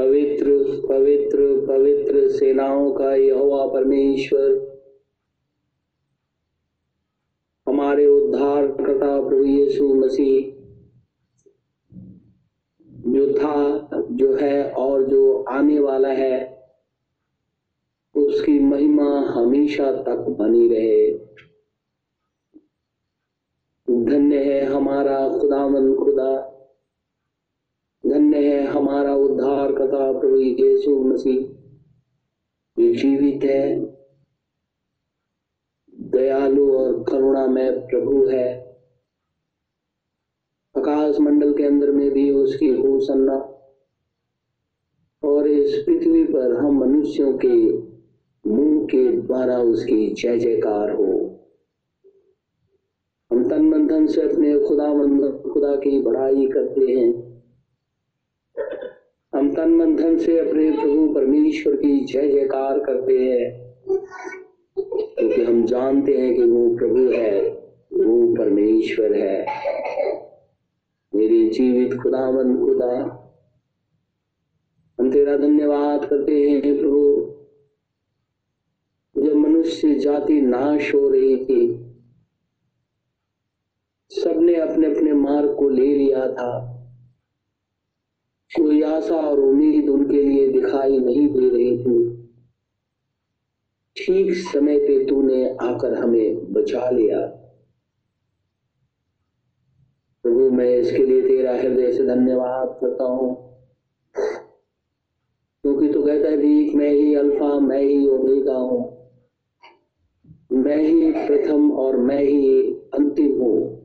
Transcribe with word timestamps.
पवित्र 0.00 0.46
पवित्र 0.88 1.66
पवित्र 1.66 2.28
सेनाओं 2.28 2.92
का 2.92 3.14
यहोवा 3.14 3.66
परमेश्वर, 3.66 4.70
हमारे 7.68 8.06
उद्धार 8.06 8.66
करता 8.66 9.28
प्रभु 9.28 9.44
यीशु 9.44 9.94
मसीह, 9.94 10.60
जो 13.12 13.38
था, 13.38 13.90
जो 14.10 14.34
है 14.34 14.72
और 14.72 15.06
जो 15.06 15.42
आने 15.42 15.80
वाला 15.80 16.08
है, 16.08 16.64
उसकी 18.16 18.58
महिमा 18.58 19.20
हमेशा 19.20 19.92
तक 19.92 20.16
बनी 20.16 20.68
रहे। 20.68 21.18
धन्य 24.04 24.38
है 24.44 24.64
हमारा 24.64 25.38
खुदावन 25.38 25.94
खुदा। 25.94 26.49
है, 28.44 28.66
हमारा 28.66 29.14
उद्धार 29.14 29.72
करता 29.72 30.20
प्रभु 30.20 30.36
यीशु 30.36 31.04
मसीह। 31.04 31.60
जो 32.78 32.94
जीवित 32.94 33.44
है। 33.44 33.80
दयालु 35.94 36.78
और 36.78 37.04
करुणा 37.04 37.46
में 37.46 37.86
प्रभु 37.86 38.26
है। 38.26 38.70
आकाश 40.78 41.20
मंडल 41.20 41.52
के 41.52 41.62
अंदर 41.64 41.90
में 41.90 42.10
भी 42.10 42.30
उसकी 42.30 42.68
होसन्ना। 42.68 43.56
और 45.24 45.48
इस 45.48 45.82
पृथ्वी 45.86 46.24
पर 46.24 46.56
हम 46.56 46.80
मनुष्यों 46.80 47.38
के 47.44 47.72
मुँह 48.50 48.86
के 48.86 49.16
द्वारा 49.16 49.58
उसकी 49.58 50.14
जय 50.14 50.38
जयकार 50.38 50.90
हो। 50.90 51.36
हम 53.32 53.48
तन 53.48 53.66
मंथन 53.66 54.06
से 54.06 54.22
अपने 54.22 54.60
खुदा 54.60 54.88
खुदा 55.52 55.76
की 55.76 56.02
बढ़ाई 56.02 56.46
करते 56.46 56.80
हैं। 56.80 57.29
हम 59.34 59.54
तन 59.54 59.70
मन 59.70 59.96
धन 59.96 60.18
से 60.18 60.48
अपने 60.48 60.70
प्रभु 60.70 61.14
परमेश्वर 61.14 61.76
की 61.76 62.04
जय 62.04 62.28
जयकार 62.28 62.78
करते 62.78 63.18
हैं। 63.18 63.70
क्योंकि 65.18 65.44
हम 65.44 65.64
जानते 65.64 66.18
हैं 66.18 66.34
कि 66.34 66.42
वो 66.42 66.76
प्रभु 66.76 66.98
है, 66.98 67.48
वो 67.92 68.36
परमेश्वर 68.36 69.12
है। 69.16 69.46
मेरे 71.14 71.48
जीवित 71.48 71.94
खुदावन 71.94 72.58
खुदा, 72.58 73.16
हम 75.00 75.10
तेरा 75.10 75.36
धन्यवाद 75.36 76.04
करते 76.04 76.50
हैं 76.50 76.78
प्रभु। 76.78 77.10
जब 79.22 79.34
मनुष्य 79.34 79.94
जाति 79.94 80.40
नाश 80.40 80.94
हो 80.94 81.08
रही 81.08 81.36
थी, 81.44 81.86
सबने 84.08 84.54
अपने 84.54 84.96
अपने 84.96 85.12
मार्ग 85.12 85.56
को 85.58 85.68
ले 85.68 85.86
लिया 85.86 86.32
था। 86.32 86.69
आशा 88.90 89.14
और 89.14 89.40
उम्मीद 89.40 89.88
उनके 89.88 90.22
लिए 90.22 90.48
दिखाई 90.48 90.98
नहीं 90.98 91.28
दे 91.28 91.50
रही 91.50 91.78
थी। 91.78 92.10
ठीक 93.96 94.34
समय 94.34 94.78
पे 94.78 95.06
तूने 95.06 95.56
आकर 95.62 95.94
हमें 95.94 96.52
बचा 96.52 96.90
लिया। 96.90 97.26
प्रभु 100.24 100.40
तो 100.40 100.50
मैं 100.50 100.76
इसके 100.76 101.04
लिए 101.06 101.22
तेरा 101.22 101.52
हृदय 101.52 101.92
से 101.92 102.06
धन्यवाद 102.06 102.78
करता 102.80 103.04
हूँ। 103.04 103.50
क्योंकि 105.64 105.88
तू 105.88 106.02
कहता 106.02 106.28
है 106.28 106.36
कि 106.36 106.72
मैं 106.74 106.90
ही 106.90 107.14
अल्फ़ा, 107.14 107.60
मैं 107.60 107.82
ही 107.82 108.08
ओमेगा 108.08 108.54
हूँ। 108.54 109.08
मैं 110.52 110.76
ही 110.76 111.12
प्रथम 111.12 111.72
और 111.72 111.96
मैं 111.96 112.22
ही 112.22 112.62
अंतिम 112.94 113.40
हूँ। 113.40 113.80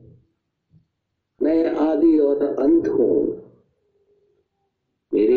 मैं 1.42 1.76
आदि 1.76 2.20
और 2.20 2.44
अंत 2.60 2.88
हूँ। 2.88 3.45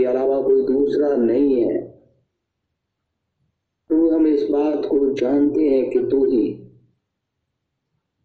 अलावा 0.04 0.42
कोई 0.42 0.62
दूसरा 0.62 1.16
नहीं 1.16 1.62
है। 1.62 1.88
प्रभु 3.88 4.10
हम 4.10 4.26
इस 4.26 4.48
बात 4.50 4.86
को 4.86 5.14
जानते 5.14 5.68
हैं 5.68 5.90
कि 5.90 5.98
तू 5.98 6.24
ही 6.24 6.52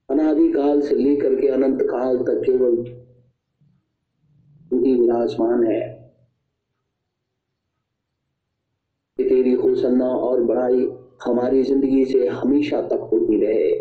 अनादिकाल 0.09 0.81
से 0.81 0.95
लेकर 0.95 1.41
के 1.41 1.47
अनंत 1.47 1.81
काल 1.81 2.17
तक 2.17 2.41
केवल 2.45 2.75
तू 4.69 4.85
ही 4.85 4.95
विराजमान 4.95 5.63
है। 5.63 6.03
तेरी 9.17 9.53
होसन्ना 9.53 10.09
और 10.09 10.43
बड़ाई 10.43 10.87
हमारी 11.25 11.63
ज़िंदगी 11.63 12.05
से 12.05 12.27
हमेशा 12.27 12.81
तक 12.81 13.09
होती 13.13 13.41
रहे। 13.41 13.71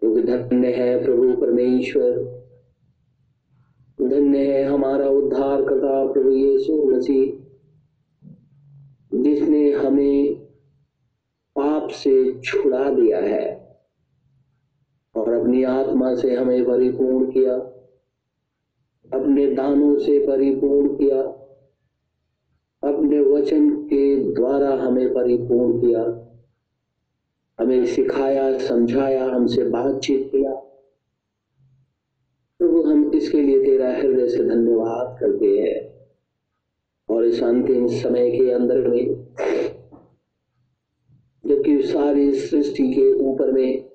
क्योंकि 0.00 0.22
धन्य 0.22 0.72
है 0.72 1.04
प्रभु 1.04 1.40
परमेश्वर। 1.40 2.41
धन्य 4.08 4.38
है 4.38 4.64
हमारा 4.64 5.08
उद्धार 5.08 5.62
करता 5.62 6.12
प्रभु 6.12 6.30
यीशु 6.30 6.90
मसीह, 6.90 7.32
जिसने 9.14 9.72
हमें 9.72 10.34
पाप 11.56 11.88
से 11.88 12.40
छुड़ा 12.40 12.90
दिया 12.90 13.18
है 13.18 13.62
और 15.14 15.32
अपनी 15.32 15.62
आत्मा 15.62 16.14
से 16.14 16.34
हमें 16.34 16.64
परिपूर्ण 16.64 17.30
किया, 17.30 17.54
अपने 19.18 19.46
दानों 19.46 19.98
से 19.98 20.18
परिपूर्ण 20.18 20.88
किया, 20.88 21.22
अपने 22.82 23.20
वचन 23.20 23.70
के 23.70 24.32
द्वारा 24.32 24.70
हमें 24.70 25.14
परिपूर्ण 25.14 25.80
किया, 25.80 26.02
हमें 27.58 27.86
सिखाया, 27.86 28.58
समझाया, 28.58 29.24
हमसे 29.24 29.64
बातचीत 29.64 30.28
किया। 30.32 30.71
प्रभु, 32.62 32.82
हम 32.82 33.10
इसके 33.14 33.42
लिए 33.42 33.64
तेरा 33.64 33.96
हृदय 33.96 34.28
से 34.28 34.44
धन्यवाद 34.44 35.16
करते 35.20 35.46
हैं? 35.46 35.92
और 37.14 37.24
इस 37.24 37.42
अंतिम 37.42 37.86
समय 37.86 38.30
के 38.30 38.50
अंदर 38.50 38.88
में, 38.88 39.14
जबकि 41.46 41.82
सारी 41.82 42.32
सृष्टि 42.32 42.94
के 42.94 43.12
ऊपर 43.12 43.52
में, 43.52 43.90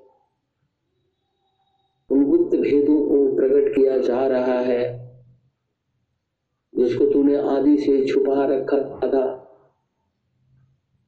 उन 2.10 2.26
गुप्त 2.26 2.58
भेदों 2.58 3.08
को 3.08 3.36
प्रकट 3.36 3.76
किया 3.76 3.98
जा 3.98 4.28
रहा 4.28 4.60
है, 4.60 5.12
जिसको 6.76 7.06
तूने 7.06 7.36
आदि 7.36 7.78
से 7.78 8.06
छुपा 8.06 8.46
रखा 8.46 9.00
था, 9.08 9.52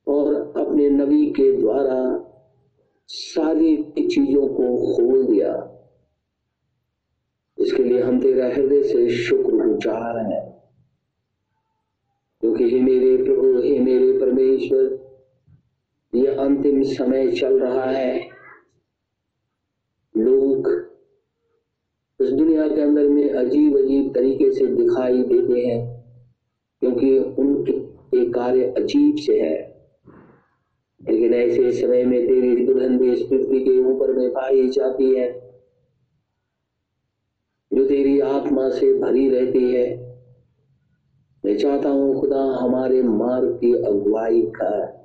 और 0.07 0.53
अपने 0.57 0.89
नबी 0.89 1.25
के 1.25 1.57
द्वारा 1.57 2.25
सारी 3.07 3.77
चीज़ों 4.07 4.47
को 4.47 4.95
खोल 4.95 5.25
दिया। 5.25 5.75
इसके 7.59 7.83
लिए 7.83 8.01
हम 8.01 8.21
तेरा 8.21 8.47
हृदय 8.47 8.83
से 8.83 9.09
शुक्र 9.09 9.51
गुजार 9.51 10.17
हैं। 10.17 10.49
क्योंकि 12.41 12.69
हे 12.69 12.81
मेरे 12.81 13.23
प्रभु, 13.23 13.59
हे 13.59 13.79
मेरे 13.79 14.19
परमेश्वर, 14.19 14.99
ये 16.15 16.27
अंतिम 16.27 16.83
समय 16.83 17.31
चल 17.31 17.59
रहा 17.59 17.85
है। 17.85 18.29
लोग 20.17 20.89
इस 22.21 22.29
दुनिया 22.29 22.67
के 22.67 22.81
अंदर 22.81 23.09
में 23.09 23.29
अजीब 23.29 23.77
अजीब 23.77 24.13
तरीके 24.15 24.51
से 24.51 24.65
दिखाई 24.65 25.23
देते 25.23 25.61
हैं, 25.61 26.05
क्योंकि 26.79 27.19
उनके 27.19 28.29
कार्य 28.31 28.73
अजीब 28.77 29.15
से 29.15 29.41
है। 29.41 29.69
लेकिन 31.09 31.33
ऐसे 31.33 31.71
समय 31.71 32.03
में 32.05 32.27
तेरी 32.27 32.65
दुल्हन 32.65 33.03
इस 33.03 33.23
पृथ्वी 33.23 33.59
के 33.59 33.79
ऊपर 33.79 34.13
में 34.13 34.29
पाई 34.29 34.67
जाती 34.67 35.15
है। 35.15 35.48
जो 37.79 37.85
तेरी 37.85 38.19
आत्मा 38.19 38.69
से 38.69 38.93
भरी 38.93 39.29
रहती 39.29 39.71
है, 39.73 39.83
मैं 41.43 41.57
चाहता 41.57 41.89
हूँ 41.89 42.19
खुदा 42.21 42.41
हमारे 42.61 43.01
मार्ग 43.01 43.49
की 43.51 43.71
अगुवाई 43.73 44.41
कर। 44.41 44.97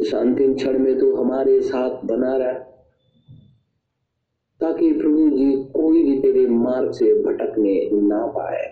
इस 0.00 0.14
अंतिम 0.14 0.54
क्षण 0.54 0.78
में 0.78 0.98
तो 0.98 1.14
हमारे 1.16 1.60
साथ 1.60 2.04
बना 2.04 2.36
रहा, 2.36 2.52
ताकि 4.60 4.92
प्रभु 4.92 5.28
जी 5.30 5.52
कोई 5.74 6.02
भी 6.02 6.18
तेरे 6.20 6.46
मार्ग 6.46 6.92
से 6.92 7.12
भटकने 7.22 7.74
ना 7.92 8.26
पाए 8.26 8.64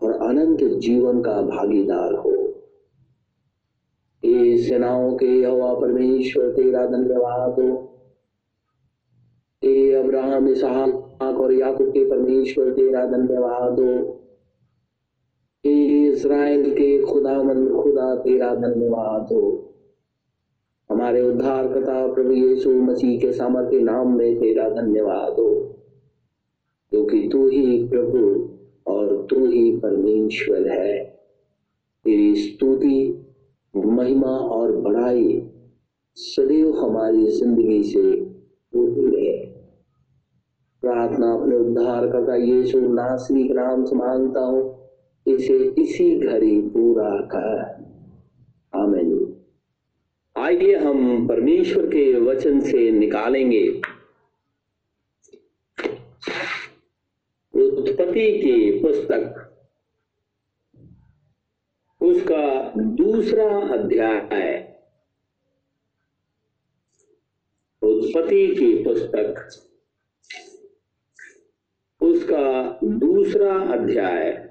और 0.00 0.12
अनंत 0.28 0.64
जीवन 0.78 1.20
का 1.20 1.40
भागीदार 1.42 2.14
हो। 2.14 2.32
ये 4.22 4.56
सेनाओं 4.58 5.12
के 5.16 5.26
हवा 5.26 5.74
परमेश्वर, 5.74 6.50
तेरा 6.50 6.86
धन्यवाद। 6.86 7.60
हो 7.60 7.92
ये 9.64 9.92
अब्राहम, 9.92 10.48
इसहाक 10.48 11.22
और 11.22 11.52
याकूब 11.52 11.88
के 11.88 12.10
परमेश्वर, 12.10 12.72
तेरा 12.72 13.06
धन्यवाद 13.06 13.80
हो। 13.80 14.20
इसराइल 15.64 16.70
के 16.70 17.02
खुदा 17.02 17.42
मन, 17.42 17.68
खुदा 17.68 18.16
तेरा 18.16 18.54
धन्यवाद 18.54 19.32
हो। 19.32 19.74
हमारे 20.90 21.22
उद्धार 21.22 21.68
करता 21.68 22.14
प्रभु 22.14 22.32
यीशु 22.32 22.70
मसीह 22.70 23.20
के 23.20 23.32
सामर्थ्य 23.32 23.80
नाम 23.80 24.18
में 24.18 24.40
तेरा 24.40 24.68
धन्यवाद 24.68 25.32
हो। 25.32 25.78
क्योंकि 26.90 27.28
तू 27.32 27.48
ही 27.48 27.88
प्रभु 27.88 28.48
और 28.92 29.26
तू 29.30 29.46
ही 29.46 29.76
परमेश्वर 29.76 30.68
है। 30.68 31.04
तेरी 32.04 32.34
स्तुति, 32.36 33.26
महिमा 33.76 34.38
और 34.38 34.76
बढ़ाई 34.76 35.50
सदैव 36.14 36.70
हमारी 36.70 37.26
ज़िंदगी 37.26 37.82
से 37.82 38.26
रहे 38.76 39.05
प्रार्थना 40.86 41.34
अपने 41.34 41.56
उद्धार 41.56 42.06
करता 42.06 42.34
यीशु 42.34 42.80
नासरी 42.80 43.44
नाम 43.44 43.84
से 43.84 43.96
माँगता 43.96 44.40
हूँ। 44.40 44.86
इसे 45.26 45.54
इसी 45.58 46.20
घड़ी 46.20 46.60
पूरा 46.60 47.20
कर। 47.20 47.60
आमेन। 48.74 49.36
आइए 50.36 50.76
हम 50.76 51.28
परमेश्वर 51.28 51.86
के 51.86 52.20
वचन 52.20 52.60
से 52.60 52.90
निकालेंगे। 52.90 53.68
उत्पत्ति 57.54 58.38
की 58.38 58.82
पुस्तक। 58.82 59.42
उसका 62.02 62.72
दूसरा 62.76 63.60
अध्याय। 63.60 64.28
है 64.32 64.76
उत्पत्ति 67.82 68.46
की 68.46 68.84
पुस्तक। 68.84 69.48
उसका 72.06 72.78
दूसरा 72.84 73.54
अध्याय 73.54 74.48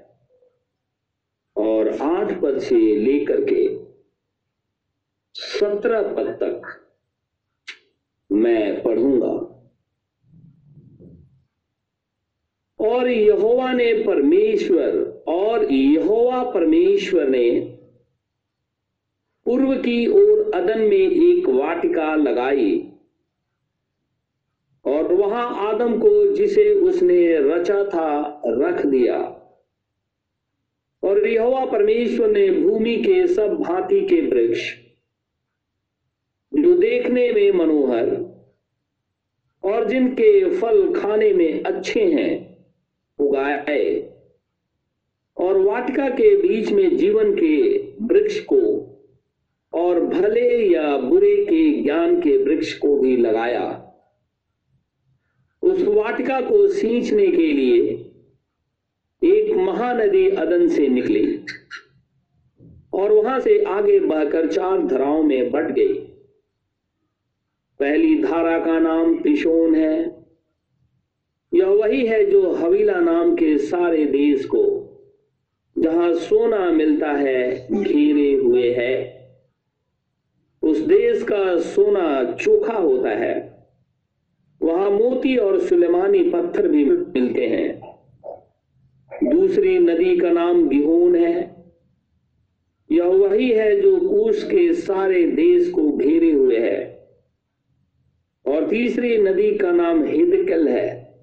और 1.56 1.88
आठ 1.88 2.40
पद 2.40 2.58
से 2.58 2.96
लेकर 2.96 3.44
के 3.44 3.86
सत्रह 5.34 6.02
पद 6.02 6.26
तक 6.42 6.62
मैं 8.32 8.82
पढ़ूँगा। 8.82 9.52
और 12.80 13.08
यहोवा 13.08 13.72
ने 13.72 13.92
परमेश्वर, 13.92 15.22
और 15.28 15.72
यहोवा 15.72 16.42
परमेश्वर 16.50 17.28
ने 17.28 17.60
पूर्व 19.46 19.74
की 19.74 20.06
ओर 20.06 20.52
अदन 20.54 20.80
में 20.80 21.10
एक 21.10 21.48
वाटिका 21.48 22.14
लगाई। 22.14 22.92
और 24.86 25.14
वहाँ 25.14 25.74
आदम 25.74 25.98
को 25.98 26.32
जिसे 26.32 26.72
उसने 26.72 27.36
रचा 27.40 27.84
था, 27.84 28.42
रख 28.46 28.86
दिया। 28.86 29.18
और 31.02 31.28
यहोवा 31.28 31.64
परमेश्वर 31.64 32.30
ने 32.30 32.50
भूमि 32.50 32.96
के 32.96 33.26
सब 33.26 33.54
भांति 33.54 34.00
के 34.00 34.20
वृक्ष, 34.20 34.74
जो 36.54 36.78
देखने 36.78 37.32
में 37.32 37.52
मनोहर 37.52 38.36
और 39.64 39.88
जिनके 39.88 40.60
फल 40.60 40.94
खाने 40.94 41.32
में 41.32 41.62
अच्छे 41.62 42.00
हैं, 42.00 42.56
उगाए। 43.18 44.12
और 45.36 45.58
वाटिका 45.58 46.08
के 46.08 46.36
बीच 46.36 46.72
में 46.72 46.96
जीवन 46.96 47.34
के 47.34 47.78
वृक्ष 48.02 48.40
को 48.40 48.86
और 49.74 50.00
भले 50.00 50.68
या 50.72 50.96
बुरे 50.96 51.44
के 51.44 51.82
ज्ञान 51.82 52.20
के 52.20 52.36
वृक्ष 52.36 52.78
को 52.78 52.98
भी 52.98 53.16
लगाया। 53.16 53.85
उस 55.66 55.82
वाटिका 55.82 56.40
को 56.40 56.68
सींचने 56.68 57.26
के 57.26 57.52
लिए 57.52 57.80
एक 59.24 59.56
महानदी 59.56 60.28
अदन 60.28 60.68
से 60.68 60.88
निकली 60.88 61.40
और 62.92 63.12
वहाँ 63.12 63.40
से 63.40 63.62
आगे 63.62 64.00
बहकर 64.00 64.52
चार 64.52 64.86
धराओं 64.86 65.22
में 65.22 65.50
बट 65.50 65.64
गई। 65.64 65.94
पहली 67.80 68.22
धारा 68.22 68.58
का 68.58 68.78
नाम 68.78 69.22
पिशोन 69.22 69.74
है। 69.74 70.26
यह 71.54 71.66
वही 71.66 72.06
है 72.06 72.30
जो 72.30 72.52
हवीला 72.52 73.00
नाम 73.00 73.34
के 73.34 73.58
सारे 73.58 74.04
देश 74.04 74.44
को, 74.44 74.86
जहाँ 75.78 76.14
सोना 76.14 76.70
मिलता 76.70 77.12
है, 77.12 77.68
घेरे 77.82 78.34
हुए 78.34 78.70
है। 78.70 79.16
उस 80.62 80.78
देश 80.78 81.22
का 81.22 81.56
सोना 81.56 82.32
चोखा 82.32 82.74
होता 82.74 83.10
है। 83.10 83.55
वहाँ 84.66 84.90
मोती 84.90 85.36
और 85.36 85.60
सुलेमानी 85.60 86.30
पत्थर 86.30 86.68
भी 86.68 86.84
मिलते 86.84 87.46
हैं। 87.46 87.80
दूसरी 89.30 89.78
नदी 89.78 90.16
का 90.16 90.30
नाम 90.30 90.68
गिहोन 90.68 91.16
है। 91.16 91.64
यह 92.92 93.04
वही 93.04 93.50
है 93.50 93.80
जो 93.80 93.96
कूश 93.96 94.44
के 94.44 94.74
सारे 94.74 95.24
देश 95.24 95.70
को 95.70 95.92
घेरे 95.92 96.32
हुए 96.32 96.58
है। 96.58 97.08
और 98.46 98.68
तीसरी 98.68 99.18
नदी 99.18 99.58
का 99.58 99.72
नाम 99.72 100.04
हिदकल 100.04 100.68
है। 100.68 101.14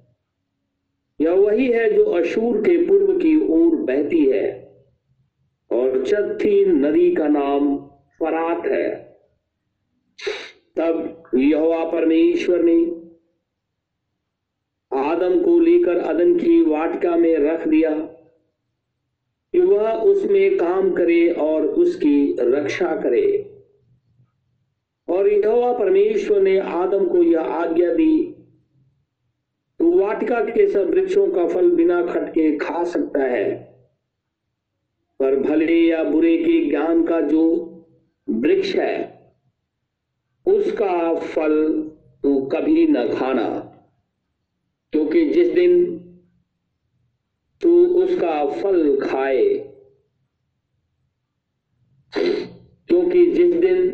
यह 1.22 1.32
वही 1.32 1.68
है 1.68 1.94
जो 1.94 2.04
अशूर 2.06 2.62
के 2.62 2.86
पूर्व 2.88 3.18
की 3.18 3.48
ओर 3.48 3.76
बहती 3.76 4.26
है। 4.26 4.76
और 5.72 6.06
चौथी 6.06 6.66
नदी 6.66 7.16
का 7.16 7.28
नाम 7.28 7.78
फरात 8.20 8.66
है। 8.66 9.14
तब 10.76 11.24
यहोवा 11.36 11.86
परमेश्वर 11.86 12.64
ने 12.64 12.93
आदम 15.24 15.44
को 15.44 15.60
लेकर 15.60 15.98
अदन 15.98 16.36
की 16.36 16.62
वाटिका 16.62 17.16
में 17.16 17.36
रख 17.38 17.68
दिया। 17.68 18.00
कि 19.52 19.60
वह 19.60 19.92
उसमें 19.92 20.58
काम 20.58 20.92
करे 20.92 21.30
और 21.30 21.68
उसकी 21.68 22.36
रक्षा 22.40 22.96
करे। 22.96 23.50
और 25.10 25.28
यहोवा 25.28 25.74
परमेश्वर 25.74 26.42
ने 26.42 26.60
आदम 26.60 27.08
को 27.08 27.24
यह 27.24 27.40
आज्ञा 27.40 27.94
दी 27.94 28.36
तो 29.80 29.92
वाटिका 29.92 30.42
के 30.42 30.68
सब 30.68 30.90
वृक्षों 30.90 31.28
का 31.28 31.48
फल 31.48 31.72
बिना 31.72 32.06
खटके 32.06 32.58
खा 32.58 32.84
सकता 32.84 33.24
है। 33.24 33.74
पर 35.20 35.36
भले 35.36 35.82
या 35.82 36.04
बुरे 36.04 36.38
के 36.38 36.70
ज्ञान 36.70 37.04
का 37.04 37.22
जो 37.22 37.70
वृक्ष 38.30 38.76
है, 38.76 39.24
उसका 40.48 41.16
फल 41.16 41.74
तू 42.24 42.42
कभी 42.42 42.88
न 42.88 43.12
खाना। 43.12 43.63
क्योंकि 44.94 45.26
जिस 45.30 45.48
दिन 45.54 46.00
तू 47.62 47.70
उसका 48.04 48.34
फल 48.62 49.00
खाए, 49.00 49.46
क्योंकि 52.14 53.26
जिस 53.32 53.56
दिन 53.56 53.90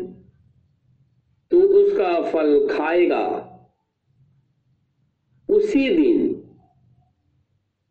तू 1.50 1.62
उसका 1.62 2.10
फल 2.32 2.68
खाएगा, 2.68 3.24
उसी 5.48 5.88
दिन 5.88 6.28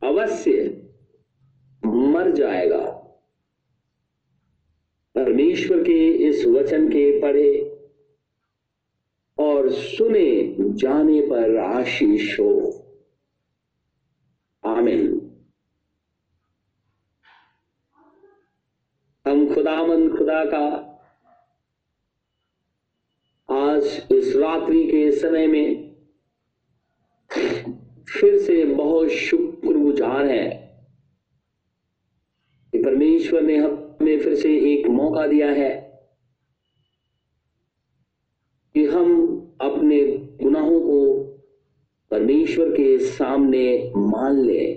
अवश्य 0.01 0.63
मर 1.83 2.31
जाएगा। 2.31 2.85
परमेश्वर 5.15 5.83
के 5.83 6.07
इस 6.27 6.45
वचन 6.45 6.87
के 6.89 7.21
पढ़े 7.21 7.51
और 9.37 9.69
सुने 9.69 10.55
जाने 10.59 11.21
पर 11.21 11.57
आशीष 11.57 12.39
हो 12.39 12.49
आमिन 14.63 15.07
हम 19.89 20.17
खुदा 20.17 20.45
का। 20.45 20.65
आज 23.49 24.07
इस 24.11 24.35
रात्रि 24.35 24.83
के 24.87 25.11
समय 25.11 25.47
में 25.47 25.95
फिर 28.09 28.37
से 28.37 28.65
बहुत 28.65 29.07
शुक्रगुजार 29.07 30.25
है 30.25 30.49
कि 32.71 32.83
परमेश्वर 32.83 33.41
ने 33.41 33.57
हमें 33.57 34.19
फिर 34.19 34.35
से 34.35 34.57
एक 34.73 34.87
मौका 34.87 35.27
दिया 35.27 35.51
है 35.51 35.73
कि 38.73 38.85
हम 38.85 39.39
अपने 39.61 40.07
गुनाहों 40.43 40.79
को 40.79 41.23
परमेश्वर 42.11 42.69
के 42.69 42.99
सामने 42.99 43.93
मान 43.97 44.41
ले, 44.45 44.73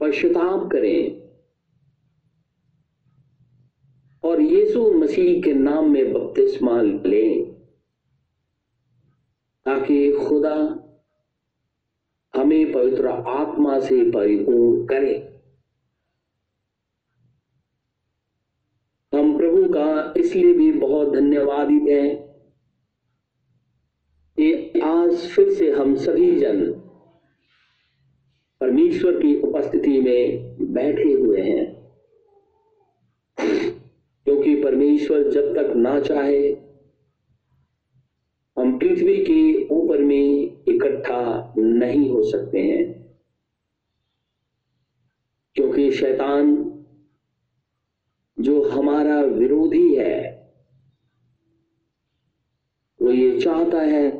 पश्चाताप 0.00 0.70
करें। 0.72 1.15
और 4.26 4.40
यीशु 4.40 4.90
मसीह 4.92 5.42
के 5.42 5.52
नाम 5.54 5.90
में 5.90 6.12
बपतिस्मा 6.12 6.80
लें, 6.82 7.44
ताकि 9.66 10.12
खुदा 10.12 10.54
हमें 12.34 12.72
पवित्र 12.72 13.08
आत्मा 13.08 13.78
से 13.80 14.10
परिपूर्ण 14.10 14.86
करे। 14.86 15.14
हम 19.12 19.36
प्रभु 19.38 19.68
का 19.68 20.14
इसलिए 20.16 20.52
भी 20.52 20.72
बहुत 20.72 21.12
धन्यवादित 21.14 21.82
हैं 21.82 22.16
कि 24.38 24.80
आज 24.80 25.16
फिर 25.28 25.52
से 25.54 25.70
हम 25.72 25.94
सभी 25.96 26.36
जन 26.36 26.64
परमेश्वर 28.60 29.12
की 29.12 29.40
उपस्थिति 29.40 30.00
में 30.00 30.56
बैठे 30.74 31.12
हुए 31.12 31.40
हैं। 31.40 31.75
क्योंकि 34.36 34.62
परमेश्वर 34.62 35.30
जब 35.30 35.54
तक 35.56 35.76
ना 35.76 36.00
चाहे, 36.00 36.52
हम 38.58 38.78
पृथ्वी 38.78 39.16
के 39.16 39.66
ऊपर 39.66 39.98
में 39.98 40.42
इकट्ठा 40.68 41.54
नहीं 41.58 42.10
हो 42.10 42.22
सकते 42.22 42.58
हैं। 42.58 43.16
क्योंकि 45.54 45.92
शैतान 45.92 46.72
जो 48.40 48.68
हमारा 48.68 49.20
विरोधी 49.20 49.94
है, 49.94 50.52
वो 53.02 53.10
ये 53.10 53.40
चाहता 53.40 53.80
है 53.80 54.10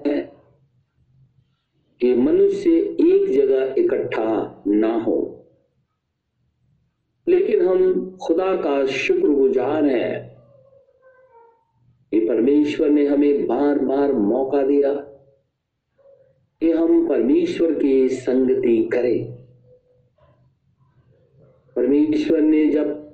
कि 2.01 2.15
मनुष्य 2.15 2.71
एक 2.81 3.33
जगह 3.35 3.75
इकट्ठा 3.79 4.63
ना 4.67 4.95
हो। 4.95 5.36
हम 7.35 8.17
खुदा 8.23 8.57
का 8.57 8.87
शुक्रगुजार 8.87 9.85
हैं। 9.85 10.37
कि 12.11 12.21
परमेश्वर 12.21 12.89
ने 12.89 13.07
हमें 13.07 13.47
बार 13.47 13.79
बार 13.79 14.13
मौका 14.13 14.63
दिया 14.63 14.95
कि 16.61 16.73
हम 16.73 17.09
परमेश्वर 17.09 17.75
की 17.75 18.09
संगति 18.09 18.91
करें। 18.93 19.33
परमेश्वर 21.77 22.41
ने 22.41 22.67
जब 22.67 23.11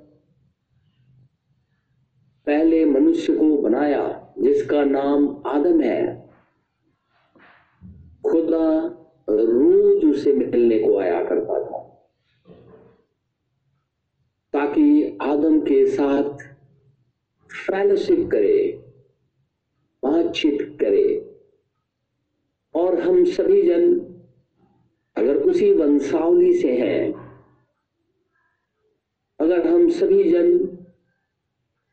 पहले 2.45 2.85
मनुष्य 2.85 3.35
को 3.35 3.57
बनाया, 3.57 4.33
जिसका 4.39 4.83
नाम 4.83 5.43
आदम 5.45 5.81
है, 5.81 6.29
खुदा 8.27 8.87
रोज 9.29 10.05
उसे 10.05 10.33
मिलने 10.33 10.79
को 10.79 10.99
आया 10.99 11.23
करता 11.23 11.63
था। 11.63 11.82
ताकि 14.53 15.17
आदम 15.21 15.59
के 15.61 15.85
साथ 15.87 16.43
फेलोशिप 17.49 18.27
करे, 18.31 18.57
बातचीत 20.03 20.57
करे। 20.81 21.09
और 22.75 22.99
हम 22.99 23.23
सभी 23.25 23.61
जन 23.61 23.93
अगर 25.15 25.37
उसी 25.43 25.71
वंशावली 25.73 26.53
से 26.53 26.71
हैं, 26.77 27.13
अगर 29.39 29.67
हम 29.67 29.89
सभी 29.91 30.23
जन 30.31 30.51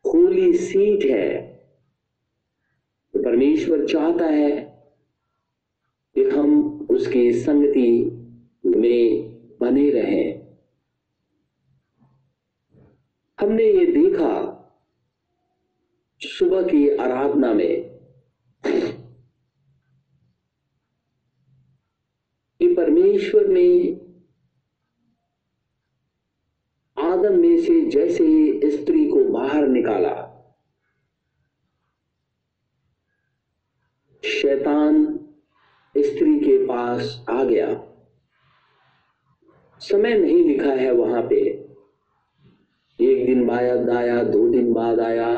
होली 0.05 0.53
सीट 0.55 1.05
है 1.05 1.39
तो 3.15 3.23
परमेश्वर 3.23 3.85
चाहता 3.87 4.27
है 4.27 4.53
कि 6.17 6.25
हम 6.31 6.51
उसकी 6.91 7.33
संगति 7.33 7.91
में 8.67 9.03
बने 9.61 9.89
रहें। 9.91 10.30
हमने 13.41 13.65
ये 13.65 13.85
देखा 13.87 14.31
सुबह 16.21 16.63
की 16.63 16.89
आराधना 16.97 17.53
में 17.53 18.01
कि 22.61 22.75
परमेश्वर 22.75 23.47
ने 23.47 23.71
आदम 26.99 27.39
में 27.39 27.57
से 27.61 27.81
जैसे 27.91 28.25
ही 28.25 28.71
स्त्री 28.71 29.09
को 29.09 29.25
बाहर 29.25 29.69
निकाला, 29.69 30.15
शैतान 34.25 35.19
स्त्री 35.95 36.39
के 36.41 36.67
पास 36.67 37.25
आ 37.31 37.45
गया। 37.45 37.69
समय 39.81 40.19
नहीं 40.19 40.45
लिखा 40.45 40.73
है 40.73 40.93
वहाँ 40.93 41.23
पे। 41.23 41.70
एक 43.01 43.27
दिन 43.27 43.47
बाद 43.47 43.89
आया, 43.91 44.23
दो 44.23 44.49
दिन 44.49 44.73
बाद 44.73 45.01
आया, 45.01 45.29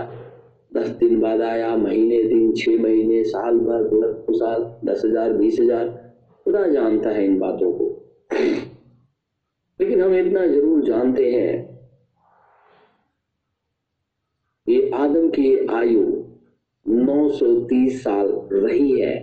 दस 0.74 0.88
दिन 0.88 1.20
बाद 1.20 1.40
आया, 1.40 1.76
महीने, 1.76 2.22
दिन, 2.22 2.52
छह 2.52 2.82
महीने, 2.82 3.22
साल 3.24 3.58
भर 3.58 3.82
दो 3.82 4.32
साल 4.38 4.62
दस 4.84 5.02
हज़ार, 5.04 5.32
बीस 5.32 5.60
हज़ार। 5.60 5.88
खुदा 6.46 6.66
जानता 6.66 7.10
है 7.10 7.24
इन 7.24 7.38
बातों 7.38 7.72
को। 7.72 7.88
लेकिन 9.80 10.02
हम 10.02 10.14
इतना 10.14 10.46
ज़रूर 10.46 10.84
जानते 10.84 11.30
हैं 11.32 11.80
कि 14.66 14.90
आदम 14.90 15.28
की 15.28 15.66
आयु 15.66 16.02
930 16.86 18.02
साल 18.02 18.26
रही 18.52 19.00
है। 19.00 19.14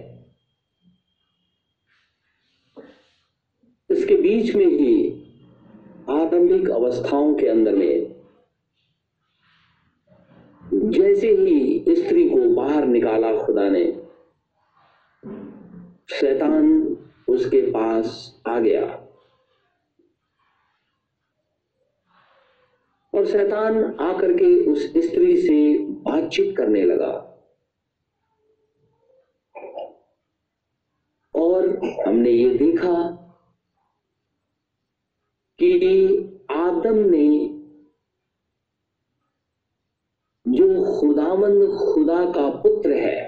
इसके 3.89 4.15
बीच 4.15 4.55
में 4.55 4.65
ही 4.65 5.10
आरंभिक 6.10 6.69
अवस्थाओं 6.69 7.34
के 7.34 7.48
अंदर 7.48 7.75
में 7.75 8.08
जैसे 10.89 11.27
ही 11.27 11.86
स्त्री 11.96 12.29
को 12.29 12.55
बाहर 12.55 12.86
निकाला 12.86 13.46
खुदा 13.46 13.69
ने, 13.69 13.86
शैतान 16.12 16.98
उसके 17.29 17.62
पास 17.72 18.41
आ 18.48 18.60
गया। 18.60 19.05
और 23.13 23.25
शैतान 23.25 23.84
आकर 23.84 24.34
के 24.34 24.72
उस 24.72 24.86
स्त्री 24.98 25.41
से 25.41 25.77
बातचीत 25.77 26.58
करने 26.58 26.84
लगा। 26.84 27.25
और 31.36 31.69
हमने 32.08 32.29
ये 32.29 32.58
देखा 32.58 33.12
कि 35.62 35.69
आदम 36.51 36.96
ने 36.96 37.55
जो 40.48 40.84
खुदामंद 41.29 41.77
खुदा 41.77 42.31
का 42.31 42.50
पुत्र 42.62 42.93
है। 42.93 43.27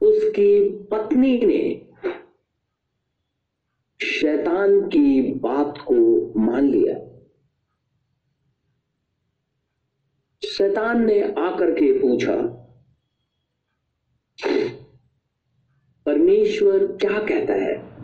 उसकी 0.00 0.48
पत्नी 0.84 1.38
ने 1.38 1.62
शैतान 4.00 4.80
की 4.88 5.34
बात 5.34 5.78
को 5.78 5.94
मान 6.40 6.64
लिया। 6.64 6.94
शैतान 10.42 11.04
ने 11.06 11.20
आकर 11.22 11.70
के 11.70 11.92
पूछा, 11.98 12.36
परमेश्वर 16.06 16.86
क्या 16.96 17.18
कहता 17.18 17.54
है? 17.54 17.95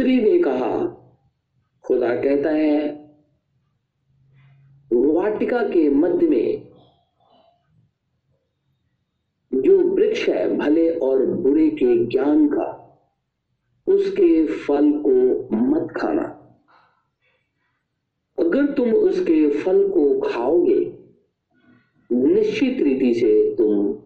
स्त्री 0.00 0.20
ने 0.20 0.38
कहा, 0.38 0.86
खुदा 1.82 2.16
कहता 2.16 2.50
है, 2.50 2.88
वाटिका 4.92 5.62
के 5.62 5.88
मध्य 5.88 6.28
में 6.28 6.68
जो 9.54 9.78
वृक्ष 9.78 10.28
है, 10.28 10.56
भले 10.56 10.90
और 10.90 11.26
बुरे 11.26 11.70
के 11.70 12.06
ज्ञान 12.06 12.48
का, 12.48 12.98
उसके 13.86 14.46
फल 14.46 14.92
को 14.92 15.48
मत 15.56 15.88
खाना। 15.96 16.22
अगर 18.38 18.72
तुम 18.72 18.94
उसके 18.94 19.50
फल 19.50 19.88
को 19.88 20.20
खाओगे, 20.20 20.98
निश्चित 22.12 22.80
रीति 22.80 23.14
से 23.14 23.54
तुम 23.54 24.02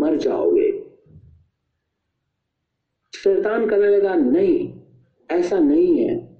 मर 0.00 0.16
जाओगे। 0.16 0.86
शैतान 3.14 3.68
करने 3.68 3.86
लगा, 3.86 4.14
नहीं 4.14 4.79
ऐसा 5.30 5.58
नहीं 5.58 5.98
है। 5.98 6.36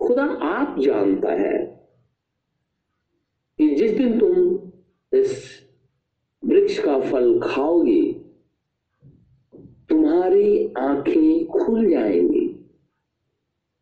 खुदा 0.00 0.24
आप 0.24 0.78
जानता 0.78 1.32
है 1.32 1.66
कि 3.58 3.74
जिस 3.74 3.90
दिन 3.90 4.18
तुम 4.18 4.58
इस 5.18 5.60
वृक्ष 6.44 6.78
का 6.78 7.00
फल 7.00 7.40
खाओगी, 7.40 8.12
तुम्हारी 9.88 10.74
आँखें 10.78 11.46
खुल 11.46 11.90
जाएँगी 11.90 12.70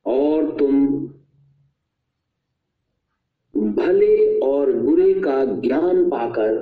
और 0.07 0.57
तुम 0.59 0.87
भले 3.57 4.39
और 4.39 4.73
बुरे 4.73 5.15
का 5.15 5.45
ज्ञान 5.45 6.11
पाकर 6.11 6.59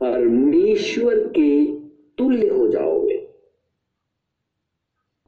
परमेश्वर 0.00 1.28
के 1.28 1.80
तुल्य 2.18 2.48
हो 2.48 2.68
जाओगे। 2.68 3.23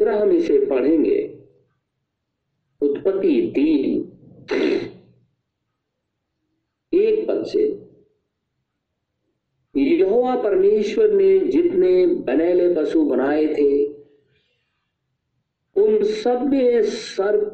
जरा 0.07 0.21
हम 0.21 0.31
इसे 0.31 0.67
पढ़ेंगे। 0.67 1.39
उत्पत्ति 2.81 3.53
तीन। 3.55 4.13
एक 6.95 7.29
पद 7.29 7.47
से। 7.47 7.89
यहोवा 9.77 10.37
परमेश्वर 10.37 11.13
ने 11.13 11.39
जितने 11.39 12.07
बनेले 12.07 12.75
पशु 12.75 13.05
बनाए 13.05 13.47
थे, 13.47 13.87
उन 15.77 16.05
सब 16.05 16.47
में 16.51 16.83
सर्प 16.83 17.53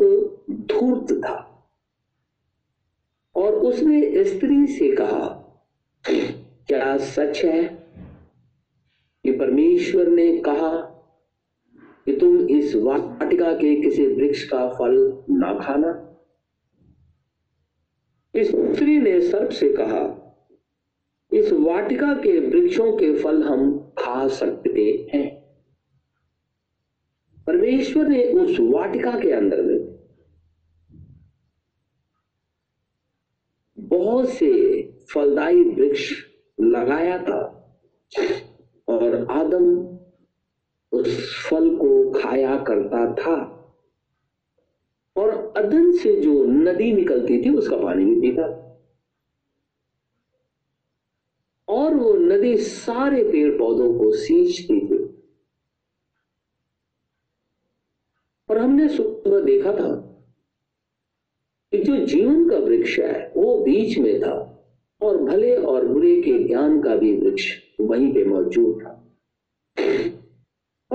धूर्त 0.50 1.12
था। 1.12 1.68
और 3.36 3.54
उसने 3.54 4.24
स्त्री 4.24 4.66
से 4.66 4.96
कहा, 4.96 5.28
क्या 6.68 6.96
सच 6.96 7.44
है? 7.44 7.88
कि 9.24 9.32
परमेश्वर 9.32 10.06
ने 10.06 10.38
कहा 10.38 10.91
कि 12.06 12.16
तुम 12.16 12.48
इस 12.48 12.74
वाटिका 12.74 13.52
के 13.52 13.82
किसी 13.82 14.06
वृक्ष 14.06 14.44
का 14.44 14.68
फल 14.68 15.22
ना 15.30 15.58
खाना। 15.58 16.08
इस 18.34 18.48
स्त्री 18.48 19.00
ने 19.00 19.20
सर्प 19.20 19.50
से 19.50 19.68
कहा, 19.68 20.18
इस 21.32 21.52
वाटिका 21.52 22.14
के 22.14 22.38
वृक्षों 22.40 22.92
के 22.92 23.18
फल 23.18 23.42
हम 23.42 23.78
खा 23.98 24.28
सकते 24.28 25.10
हैं। 25.14 25.42
परमेश्वर 27.46 28.08
ने 28.08 28.24
उस 28.32 28.56
वाटिका 28.60 29.10
के 29.10 29.30
अंदर 29.30 29.62
में 29.62 29.92
बहुत 33.78 34.28
से 34.28 34.82
फलदायी 35.12 35.64
वृक्ष 35.64 36.12
लगाया 36.60 37.18
था 37.22 37.40
और 38.88 39.26
आदम 39.30 39.91
उस 40.92 41.42
फल 41.50 41.76
को 41.76 42.10
खाया 42.10 42.56
करता 42.56 43.14
था। 43.14 43.58
और 45.16 45.54
अदन 45.56 45.92
से 45.92 46.20
जो 46.20 46.44
नदी 46.44 46.92
निकलती 46.92 47.44
थी, 47.44 47.50
उसका 47.50 47.76
पानी 47.76 48.04
भी 48.04 48.20
पीता। 48.20 48.68
और 51.68 51.94
वो 51.94 52.14
नदी 52.14 52.56
सारे 52.56 53.24
पेड़ 53.32 53.58
पौधों 53.58 53.98
को 53.98 54.12
सींचती 54.12 54.86
थी। 54.86 55.04
और 58.50 58.58
हमने 58.58 58.88
सुबह 58.88 59.40
देखा 59.40 59.72
था 59.72 59.94
कि 61.70 61.78
जो 61.78 61.96
जीवन 61.96 62.50
का 62.50 62.56
वृक्ष 62.56 62.98
है, 62.98 63.32
वो 63.36 63.58
बीच 63.58 63.98
में 63.98 64.20
था। 64.20 64.48
और 65.02 65.18
भले 65.18 65.56
और 65.56 65.86
बुरे 65.86 66.22
के 66.22 66.38
ज्ञान 66.38 66.82
का 66.82 66.96
भी 66.96 67.16
वृक्ष 67.16 67.52
वहीं 67.80 68.14
पे 68.14 68.24
मौजूद 68.24 68.82
था। 68.86 68.91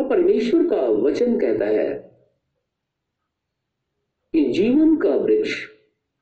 परमेश्वर 0.10 0.70
का 0.70 0.76
वचन 0.76 1.40
कहता 1.40 1.66
है 1.66 2.18
कि 4.34 4.52
जीवन 4.52 4.98
का 4.98 5.16
वृक्ष 5.16 5.66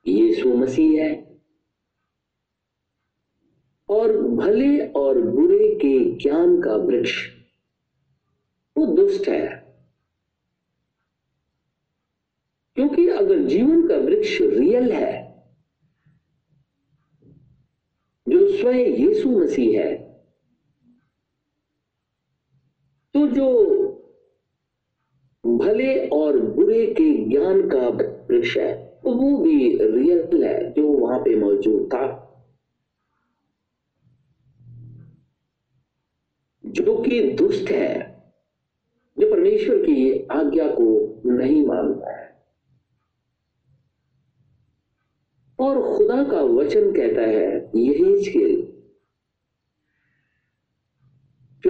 यीशु 0.08 0.54
मसीह 0.54 1.02
है। 1.02 1.40
और 3.88 4.22
भले 4.22 4.86
और 4.88 5.20
बुरे 5.20 5.74
के 5.74 6.14
ज्ञान 6.14 6.62
का 6.62 6.76
वृक्ष 6.76 7.28
वो 8.78 8.86
दुष्ट 8.86 9.28
है। 9.28 9.66
क्योंकि 12.74 13.08
अगर 13.08 13.38
जीवन 13.38 13.88
का 13.88 13.96
वृक्ष 13.96 14.40
रियल 14.40 14.92
है, 14.92 15.26
जो 18.28 18.56
स्वयं 18.56 18.96
यीशु 18.96 19.30
मसीह 19.30 19.80
है 19.80 20.05
जो 23.30 23.76
भले 25.46 26.08
और 26.08 26.40
बुरे 26.40 26.86
के 26.86 27.24
ज्ञान 27.24 27.68
का 27.68 27.88
वृक्ष 27.88 28.56
है, 28.56 29.00
वो 29.04 29.38
भी 29.38 29.78
रियल 29.78 30.44
है, 30.44 30.72
जो 30.72 30.88
वहाँ 30.88 31.18
पे 31.18 31.36
मौजूद 31.36 31.86
था। 31.86 32.22
जो 36.66 37.02
कि 37.02 37.30
दुष्ट 37.32 37.70
है, 37.70 38.16
जो 39.18 39.30
परमेश्वर 39.30 39.76
की 39.76 40.26
आज्ञा 40.26 40.68
को 40.68 41.14
नहीं 41.32 41.66
मानता 41.66 42.20
है। 42.20 42.26
और 45.58 45.96
खुदा 45.96 46.24
का 46.24 46.40
वचन 46.40 46.92
कहता 46.92 47.22
है 47.22 47.70
यही 47.76 48.24
के 48.32 48.76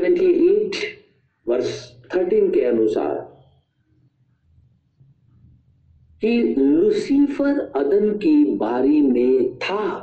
28 0.01 0.56
वर्ष 1.49 1.93
13 2.15 2.51
के 2.51 2.65
अनुसार, 2.65 3.37
कि 6.21 6.55
लुसीफर 6.59 7.61
अदन 7.77 8.19
की 8.19 8.45
बारी 8.57 9.01
में 9.01 9.59
था। 9.59 10.03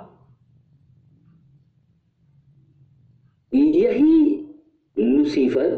यही 3.54 4.46
लुसीफर 5.00 5.76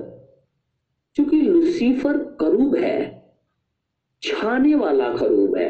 क्योंकि 1.15 1.41
लुसीफर 1.41 2.17
करूब 2.17 2.75
है, 2.75 3.25
छाने 4.21 4.75
वाला 4.75 5.17
करूब 5.17 5.57
है। 5.57 5.69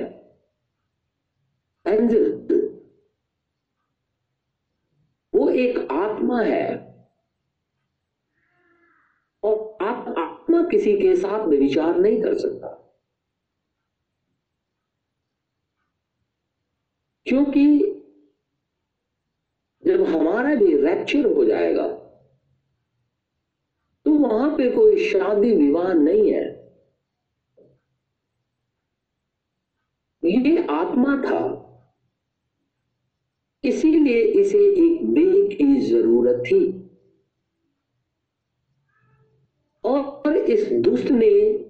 एंजल 1.88 2.32
वो 5.36 5.50
एक 5.50 5.78
आत्मा 5.92 6.42
है। 6.42 6.95
और 9.46 9.86
आत्मा 10.18 10.64
किसी 10.64 10.94
के 10.98 11.16
साथ 11.16 11.48
विचार 11.48 11.98
नहीं 11.98 12.22
कर 12.22 12.38
सकता। 12.38 12.68
क्योंकि 17.26 17.66
जब 19.84 20.04
हमारा 20.06 20.56
भी 20.56 20.76
रैप्चर 20.78 21.26
हो 21.28 21.46
जाएगा 21.46 21.88
तो 24.06 24.12
वहाँ 24.12 24.50
पे 24.58 24.70
कोई 24.72 25.06
शादी 25.06 25.52
विवाह 25.54 25.94
नहीं 25.94 26.32
है। 26.32 26.44
ये 30.24 30.66
आत्मा 30.72 31.16
था, 31.22 31.42
इसीलिए 33.64 34.22
इसे 34.42 34.58
एक 34.58 35.06
देह 35.14 35.48
की 35.58 35.76
ज़रूरत 35.82 36.44
थी। 36.46 36.60
और 39.86 40.38
इस 40.38 40.72
दुष्ट 40.72 41.06
ने 41.06 41.66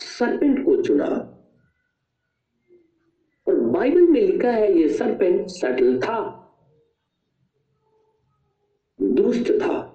सरपेंट 0.00 0.64
को 0.64 0.82
चुना। 0.82 1.04
और 3.48 3.60
बाइबल 3.60 4.00
में 4.00 4.20
लिखा 4.20 4.50
है, 4.50 4.78
ये 4.78 4.88
सरपेंट 4.88 5.48
सटल 5.48 6.00
था। 6.00 6.42
दुष्ट 9.02 9.52
था। 9.52 9.92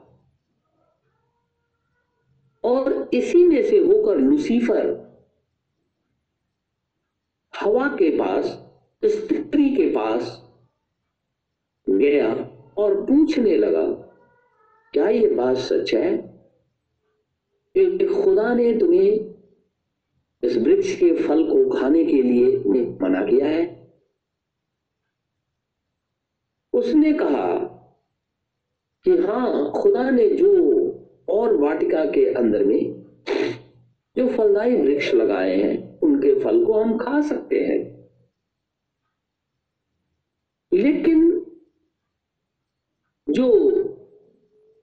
और 2.64 3.10
इसी 3.14 3.48
में 3.48 3.64
से 3.64 3.78
होकर 3.78 4.18
लुसीफर 4.18 5.12
हवा 7.62 7.88
के 7.88 8.18
पास, 8.18 8.46
स्त्री 9.06 9.76
के 9.76 9.90
पास 9.96 10.50
गया 11.90 12.34
और 12.78 13.06
पूछने 13.06 13.58
लगा, 13.58 13.94
क्या 14.94 15.10
ये 15.10 15.28
बात 15.28 15.58
सच 15.58 15.94
है? 15.94 16.31
खुदा 17.78 18.54
ने 18.54 18.78
तुम्हें 18.78 19.36
इस 20.44 20.58
वृक्ष 20.58 20.96
के 20.96 21.24
फल 21.24 21.44
को 21.44 21.70
खाने 21.70 22.06
के 22.06 22.22
लिए 22.22 22.58
मना 23.02 23.26
किया 23.26 23.48
है। 23.48 23.94
उसने 26.74 27.14
कहा 27.14 27.60
कि 29.04 29.18
हाँ 29.18 29.72
खुदा 29.72 30.10
ने 30.10 30.30
जो 30.30 30.52
और 31.30 31.58
वाटिका 31.58 32.06
के 32.06 32.34
अंदर 32.34 32.66
में 32.66 33.02
जो 34.16 34.28
फलदायी 34.28 34.76
वृक्ष 34.76 35.14
लगाए 35.14 35.56
हैं, 35.58 36.00
उनके 36.00 36.44
फल 36.44 36.66
को 36.66 36.74
हम 36.74 36.98
खा 36.98 37.22
सकते 37.22 37.60
हैं। 37.60 38.10
लेकिन 40.74 41.46
जो 43.30 43.80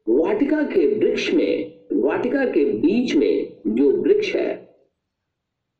वाटिका 0.08 0.62
के 0.62 0.98
वृक्ष 0.98 1.30
में 1.34 1.77
वाटिका 1.98 2.44
के 2.44 2.64
बीच 2.64 3.14
में 3.14 3.62
जो 3.66 4.02
वृक्ष 4.02 4.36
है, 4.36 4.68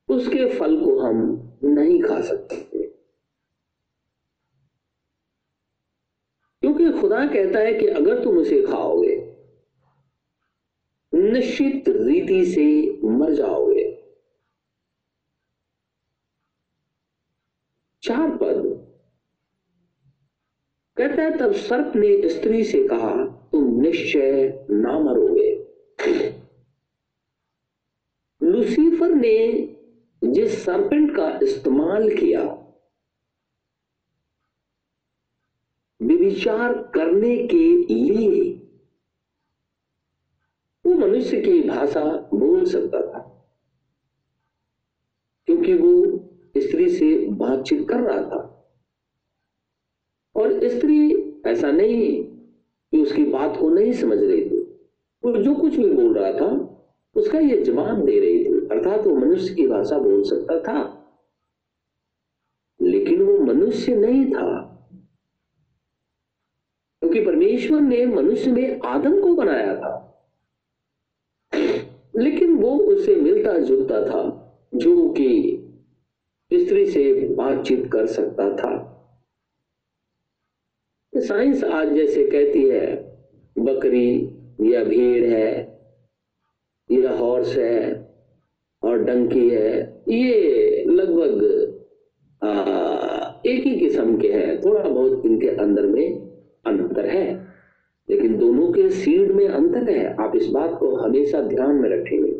उसके 0.08 0.58
फल 0.58 0.84
को 0.84 1.00
हम 1.00 1.48
नहीं 1.64 2.02
खा 2.02 2.20
सकते। 2.20 2.56
क्योंकि 6.60 7.00
खुदा 7.00 7.26
कहता 7.26 7.58
है 7.58 7.74
कि 7.74 7.86
अगर 7.86 8.24
तुम 8.24 8.38
उसे 8.38 8.62
खाओगे, 8.62 9.36
निश्चित 11.14 11.84
रीति 11.88 12.46
से 12.46 12.98
मर 13.04 13.32
जाओगे। 13.32 14.14
चार 18.02 18.36
पद। 18.36 18.78
कहता 20.96 21.22
है, 21.22 21.38
तब 21.38 21.52
सर्प 21.52 21.92
ने 21.96 22.28
स्त्री 22.28 22.64
से 22.64 22.88
कहा, 22.88 23.48
तुम 23.52 23.80
निश्चय 23.80 24.66
ना 24.70 24.98
मरोगे। 24.98 25.57
लुसीफर 28.68 29.08
ने 29.08 29.64
जिस 30.24 30.64
सरपेंट 30.64 31.16
का 31.16 31.38
इस्तेमाल 31.42 32.16
किया 32.16 32.64
विचार 36.02 36.72
करने 36.94 37.46
के 37.46 37.94
लिए, 37.94 38.52
वो 40.86 40.94
मनुष्य 40.94 41.40
की 41.40 41.68
भाषा 41.68 42.30
बोल 42.34 42.64
सकता 42.64 43.00
था। 43.00 43.18
क्योंकि 45.46 45.74
वो 45.74 46.06
स्त्री 46.56 46.88
से 46.88 47.26
बातचीत 47.26 47.88
कर 47.88 48.00
रहा 48.00 48.22
था। 48.22 48.70
और 50.36 50.68
स्त्री 50.68 51.32
ऐसा 51.46 51.70
नहीं 51.70 52.24
कि 52.90 53.02
उसकी 53.02 53.24
बात 53.24 53.56
को 53.60 53.70
नहीं 53.70 53.92
समझ 53.92 54.18
रही 54.18 54.50
थी। 54.50 54.58
वो 55.24 55.42
जो 55.42 55.54
कुछ 55.54 55.76
भी 55.76 55.88
बोल 55.88 56.18
रहा 56.18 56.32
था, 56.32 56.78
उसका 57.16 57.38
ये 57.38 57.62
जवाब 57.62 58.04
दे 58.04 58.20
रही 58.20 58.44
थी 58.44 58.47
अर्थात 58.72 59.06
वो 59.06 59.14
मनुष्य 59.14 59.54
की 59.54 59.66
भाषा 59.66 59.98
बोल 59.98 60.22
सकता 60.22 60.60
था। 60.60 60.94
लेकिन 62.82 63.22
वो 63.22 63.38
मनुष्य 63.38 63.96
नहीं 63.96 64.32
था। 64.32 64.64
क्योंकि 67.00 67.24
परमेश्वर 67.24 67.80
ने 67.80 68.06
मनुष्य 68.06 68.52
में 68.52 68.80
आदम 68.80 69.22
को 69.22 69.34
बनाया 69.34 69.76
था। 69.76 70.04
लेकिन 72.16 72.56
वो 72.56 72.78
उससे 72.78 73.16
मिलता 73.16 73.58
जुलता 73.58 74.06
था, 74.06 74.48
जो 74.74 75.08
कि 75.10 75.54
स्त्री 76.52 76.86
से 76.86 77.28
बातचीत 77.28 77.92
कर 77.92 78.06
सकता 78.06 78.56
था। 78.56 78.94
साइंस 81.16 81.64
आज 81.64 81.88
जैसे 81.88 82.26
कहती 82.26 82.68
है, 82.68 82.96
बकरी 83.58 84.24
या 84.72 84.84
भेड़ 84.84 85.24
है, 85.24 85.78
या 86.90 87.12
हॉर्स 87.12 87.56
है 87.56 87.97
और 88.82 89.02
डंकी 89.04 89.48
है, 89.50 90.02
ये 90.08 90.84
लगभग 90.88 91.42
एक 93.46 93.64
ही 93.64 93.78
किस्म 93.80 94.16
के 94.20 94.32
हैं। 94.32 94.60
थोड़ा 94.60 94.82
बहुत 94.82 95.24
इनके 95.26 95.48
अंदर 95.56 95.86
में 95.86 96.20
अंतर 96.66 97.06
है, 97.06 97.26
लेकिन 98.08 98.36
दोनों 98.38 98.72
के 98.72 98.88
सीड 98.90 99.30
में 99.32 99.48
अंतर 99.48 99.90
है। 99.90 100.14
आप 100.16 100.36
इस 100.36 100.46
बात 100.48 100.78
को 100.80 100.94
हमेशा 100.96 101.40
ध्यान 101.40 101.74
में 101.74 101.88
रखेंगे। 101.90 102.32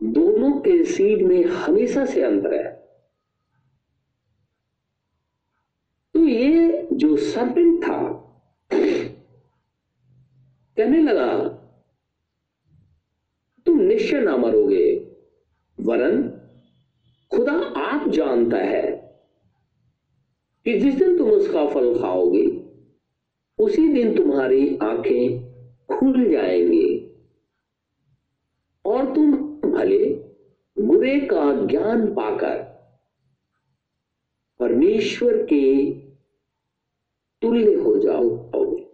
दोनों 0.00 0.50
के 0.60 0.82
सीड 0.84 1.22
में 1.22 1.44
हमेशा 1.44 2.04
से 2.06 2.22
अंतर 2.22 2.54
है। 2.54 2.68
तो 6.14 6.20
ये 6.20 6.88
जो 6.92 7.16
सर्पेंट 7.16 7.82
था, 7.84 7.98
कहने 10.76 11.02
लगा 11.02 11.26
तुम 13.66 13.80
निश्चय 13.80 14.20
ना 14.20 14.36
मरोगे 14.36 14.86
वरन 15.78 16.22
खुदा 17.30 17.52
आप 17.80 18.08
जानता 18.08 18.56
है 18.56 18.82
कि 20.70 20.78
जिस 20.78 20.94
दिन 20.94 21.16
तुम 21.18 21.30
उसका 21.30 21.66
फल 21.68 21.94
खाओगे, 22.00 22.44
उसी 23.58 23.86
दिन 23.88 24.16
तुम्हारी 24.16 24.78
आँखें 24.82 25.40
खुल 25.90 26.30
जाएँगी। 26.30 26.88
और 28.84 29.14
तुम 29.14 29.32
भले 29.72 29.98
बुरे 30.76 31.18
का 31.20 31.66
ज्ञान 31.66 32.06
पाकर 32.14 32.58
परमेश्वर 34.60 35.42
के 35.42 35.90
तुल्य 37.42 37.74
हो 37.74 37.96
जाओगे 37.98 38.84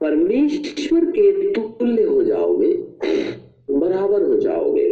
परमेश्वर 0.00 1.04
के 1.10 1.30
तुल्य 1.54 2.02
हो 2.02 2.22
जाओगे, 2.22 2.72
बराबर 3.70 4.22
हो 4.22 4.36
जाओगे 4.36 4.86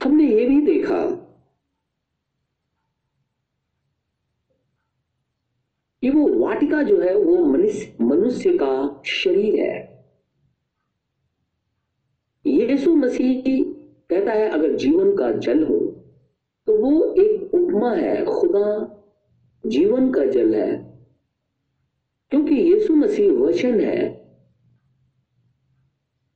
हमने 0.00 0.23
ये 0.34 0.48
भी 0.48 0.60
देखा। 0.60 1.20
कि 6.00 6.10
वो 6.10 6.46
वाटिका 6.46 6.82
जो 6.82 7.00
है, 7.00 7.16
वो 7.16 7.44
मनुष्य 8.04 8.58
का 8.62 9.02
शरीर 9.06 9.60
है। 9.60 10.04
यीशु 12.46 12.96
मसीह 12.96 13.40
की 13.40 13.64
कहता 14.10 14.32
है, 14.32 14.50
अगर 14.50 14.76
जीवन 14.76 15.16
का 15.16 15.32
जल 15.32 15.64
हो 15.64 15.80
तो 16.66 16.78
वो 16.78 17.14
एक 17.14 17.54
उपमा 17.54 17.94
है, 17.94 18.24
खुदा 18.24 18.90
जीवन 19.66 20.12
का 20.12 20.24
जल 20.24 20.54
है। 20.54 20.94
क्योंकि 22.30 22.54
यीशु 22.54 22.94
मसीह 22.94 23.32
वचन 23.32 23.80
है। 23.80 24.24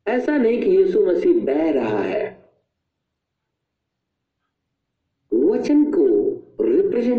ऐसा 0.08 0.36
नहीं 0.36 0.62
कि 0.62 0.70
यीशु 0.70 1.06
मसीह 1.06 1.44
बह 1.44 1.72
रहा 1.72 2.02
है 2.02 2.38
वचन 5.34 5.84
को 5.84 6.28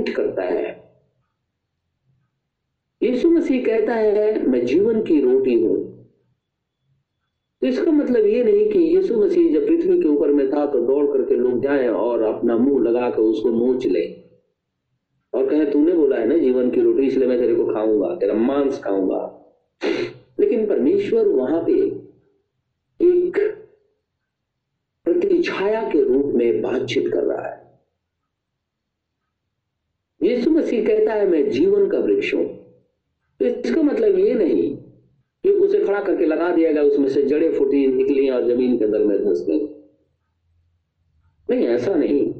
रिप्रेजेंट 0.10 0.16
करता 0.16 0.44
है। 0.44 0.90
यीशु 3.04 3.30
मसीह 3.30 3.66
कहता 3.66 3.94
है, 3.94 4.48
मैं 4.48 4.66
जीवन 4.66 5.04
की 5.04 5.22
रोटी 5.22 5.54
हूँ। 5.54 5.90
तो 7.62 7.68
इसका 7.68 7.92
मतलब 7.92 8.26
ये 8.26 8.44
नहीं 8.44 8.70
कि 8.70 8.80
यीशु 8.80 9.26
मसीह 9.26 9.54
जब 9.54 9.68
पृथ्वी 9.68 10.02
के 10.02 10.08
ऊपर 10.08 10.32
में 10.32 10.54
था 10.54 10.66
तो 10.66 10.80
दौड़ 10.80 11.06
करके 11.06 11.36
लोग 11.36 11.64
जाए 11.64 11.88
और 11.88 12.22
अपना 12.22 12.58
मुँह 12.58 12.84
लगा 12.84 13.10
कर 13.10 13.22
उसको 13.22 13.50
नोच 13.50 13.86
ले। 13.86 14.26
और 15.34 15.50
कहे, 15.50 15.66
तूने 15.66 15.94
बोला 15.94 16.18
है 16.18 16.28
ना 16.28 16.38
जीवन 16.38 16.72
की 16.72 16.82
रोटी, 16.82 17.08
इसलिए 17.08 17.28
मैं 17.28 17.40
तेरे 17.40 17.56
को 17.56 17.66
खाऊँगा, 17.66 18.16
तेरा 18.16 18.34
मांस 18.34 18.84
खाऊँगा। 18.84 19.36
लेकिन 20.40 20.68
परमेश्वर 20.68 21.28
वहाँ 21.28 21.64
पे 21.64 21.74
एक 23.06 23.64
प्रतिछाया 25.06 25.90
के 25.90 26.04
रूप 26.04 26.26
में 26.26 26.62
बातचीत 26.62 27.08
कर 27.14 27.24
रहा 27.24 27.48
है। 27.48 27.69
यीशु 30.30 30.52
मसीह 30.52 30.88
कहता 30.88 31.14
है, 31.14 31.28
मैं 31.28 31.50
जीवन 31.50 31.90
का 31.90 32.00
वृक्ष 32.00 32.34
हूँ। 32.34 32.46
तो 33.40 33.46
इसका 33.46 33.82
मतलब 33.82 34.20
ये 34.20 34.34
नहीं 34.34 34.78
कि 35.44 35.50
उसे 35.50 35.86
खड़ा 35.86 36.04
करके 36.04 36.26
लगा 36.26 36.56
दिया 36.56 36.72
गया, 36.72 36.84
उसमें 36.84 37.10
से 37.10 37.24
जड़े 37.24 37.52
फूटी, 37.52 37.88
निकली 37.88 38.30
और 38.30 38.48
ज़मीन 38.48 38.78
के 38.78 38.86
अंदर 38.86 39.04
में 39.04 39.26
धस 39.26 39.46
गई। 39.50 39.60
नहीं, 41.50 41.68
ऐसा 41.68 41.94
नहीं। 41.94 42.34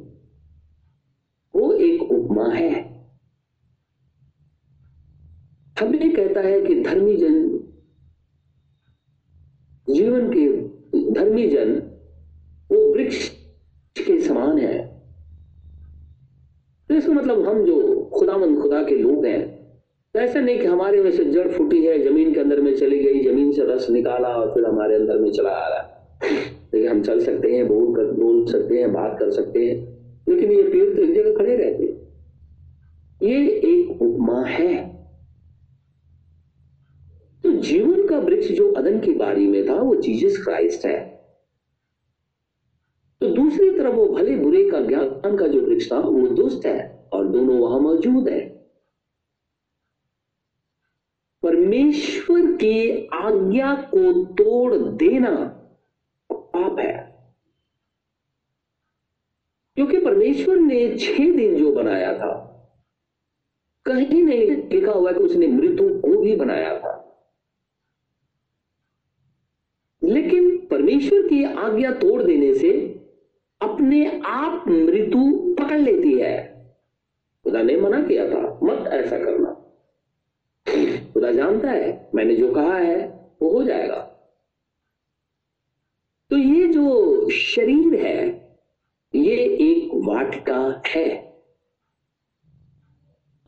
वो 1.54 1.72
एक 1.72 2.02
उपमा 2.02 2.48
है। 2.48 2.90
हमें 5.80 6.16
कहता 6.16 6.40
है 6.40 6.66
कि 6.66 6.82
धर्मी 6.82 7.16
जन, 7.16 7.56
जीवन 9.94 10.30
के 10.36 10.48
धर्मी 11.12 11.48
जन, 11.48 11.78
वो 12.72 12.94
वृक्ष 12.94 13.28
के 13.98 14.20
समान 14.20 14.58
है। 14.58 14.79
तो 16.90 16.94
इसका 16.94 17.12
मतलब 17.12 17.46
हम 17.48 17.64
जो 17.64 17.74
खुदामंद 18.14 18.60
खुदा 18.60 18.82
के 18.82 18.96
लोग 18.96 19.24
हैं 19.26 19.42
तो 20.14 20.20
ऐसा 20.20 20.40
नहीं 20.40 20.58
कि 20.58 20.66
हमारे 20.66 21.00
में 21.02 21.10
से 21.10 21.24
जड़ 21.24 21.48
फूटी 21.48 21.84
है, 21.84 21.98
ज़मीन 22.02 22.32
के 22.34 22.40
अंदर 22.40 22.60
में 22.60 22.74
चली 22.76 22.98
गई, 22.98 23.22
ज़मीन 23.24 23.52
से 23.52 23.64
रस 23.64 23.86
निकाला 23.90 24.28
और 24.28 24.54
फिर 24.54 24.64
हमारे 24.64 24.94
अंदर 24.94 25.18
में 25.18 25.30
चला 25.32 25.50
आ 25.50 25.68
रहा 25.68 26.28
लेकिन 26.74 26.88
हम 26.88 27.02
चल 27.02 27.20
सकते 27.20 27.52
हैं, 27.52 27.66
बोल 27.68 27.94
कर, 27.94 28.10
बोल 28.12 28.44
सकते 28.46 28.78
हैं, 28.78 28.92
बात 28.92 29.16
कर 29.18 29.30
सकते 29.30 29.64
हैं, 29.66 29.76
लेकिन 30.28 30.52
ये 30.52 30.62
पेड़ 30.62 30.94
तो 30.96 31.02
एक 31.02 31.14
जगह 31.14 31.36
खड़े 31.36 31.56
रहते 31.56 31.98
ये 33.20 33.46
एक 33.46 34.02
उपमा 34.02 34.42
है। 34.42 34.74
तो 37.44 37.50
जीवन 37.52 38.06
का 38.06 38.18
वृक्ष 38.18 38.50
जो 38.52 38.70
अदन 38.72 38.98
की 39.00 39.12
बारी 39.14 39.46
में 39.46 39.68
था, 39.68 39.74
वो 39.74 39.94
जीसस 39.96 40.42
क्राइस्ट 40.44 40.86
है। 40.86 41.19
तरफ़ 43.80 43.94
वो 43.94 44.06
भले 44.06 44.36
बुरे 44.36 44.70
का 44.70 44.80
ज्ञान 44.80 45.36
का 45.36 45.46
जो 45.46 45.60
वृक्ष 45.60 45.92
था 45.92 45.98
वो 45.98 46.28
दुष्ट 46.28 46.66
है 46.66 47.08
और 47.12 47.28
दोनों 47.28 47.58
वहाँ 47.58 47.80
मौजूद 47.80 48.28
है। 48.28 48.50
परमेश्वर 51.42 52.52
की 52.52 53.06
आज्ञा 53.06 53.74
को 53.74 54.24
तोड़ 54.24 54.74
देना 54.74 55.36
पाप 56.32 56.78
है। 56.78 57.10
क्योंकि 59.74 60.00
परमेश्वर 60.00 60.56
ने 60.56 60.98
छह 60.98 61.36
दिन 61.36 61.56
जो 61.56 61.72
बनाया 61.72 62.18
था, 62.18 62.46
कहीं 63.84 64.22
नहीं 64.22 64.50
लिखा 64.68 64.92
हुआ 64.92 65.12
कि 65.12 65.18
उसने 65.18 65.46
मृत्यु 65.46 65.88
को 65.88 66.20
भी 66.20 66.36
बनाया 66.36 66.80
था। 66.80 66.96
लेकिन 70.04 70.66
परमेश्वर 70.66 71.28
की 71.28 71.44
आज्ञा 71.44 71.90
तोड़ 71.90 72.22
देने 72.22 72.54
से 72.54 72.99
अपने 73.62 74.20
आप 74.24 74.64
मृत्यु 74.68 75.54
पकड़ 75.54 75.78
लेती 75.78 76.18
है। 76.18 76.50
खुदा 77.44 77.62
ने 77.62 77.76
मना 77.76 78.02
किया 78.02 78.28
था, 78.28 78.60
मत 78.62 78.86
ऐसा 78.86 79.18
करना। 79.18 79.56
खुदा 81.12 81.32
जानता 81.32 81.70
है, 81.70 82.10
मैंने 82.14 82.36
जो 82.36 82.52
कहा 82.52 82.78
है, 82.78 83.08
वो 83.42 83.50
हो 83.50 83.64
जाएगा। 83.64 84.06
तो 86.30 86.36
ये 86.36 86.68
जो 86.68 87.28
शरीर 87.30 87.94
है, 87.94 88.26
ये 89.14 89.36
एक 89.36 89.90
वाटिका 89.94 90.82
है। 90.86 91.42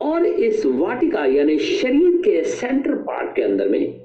और 0.01 0.25
इस 0.25 0.65
वाटिका, 0.65 1.25
यानी 1.25 1.59
शरीर 1.59 2.17
के 2.17 2.43
सेंटर 2.43 2.95
पार्ट 2.95 3.35
के 3.35 3.41
अंदर 3.41 3.69
में 3.69 4.03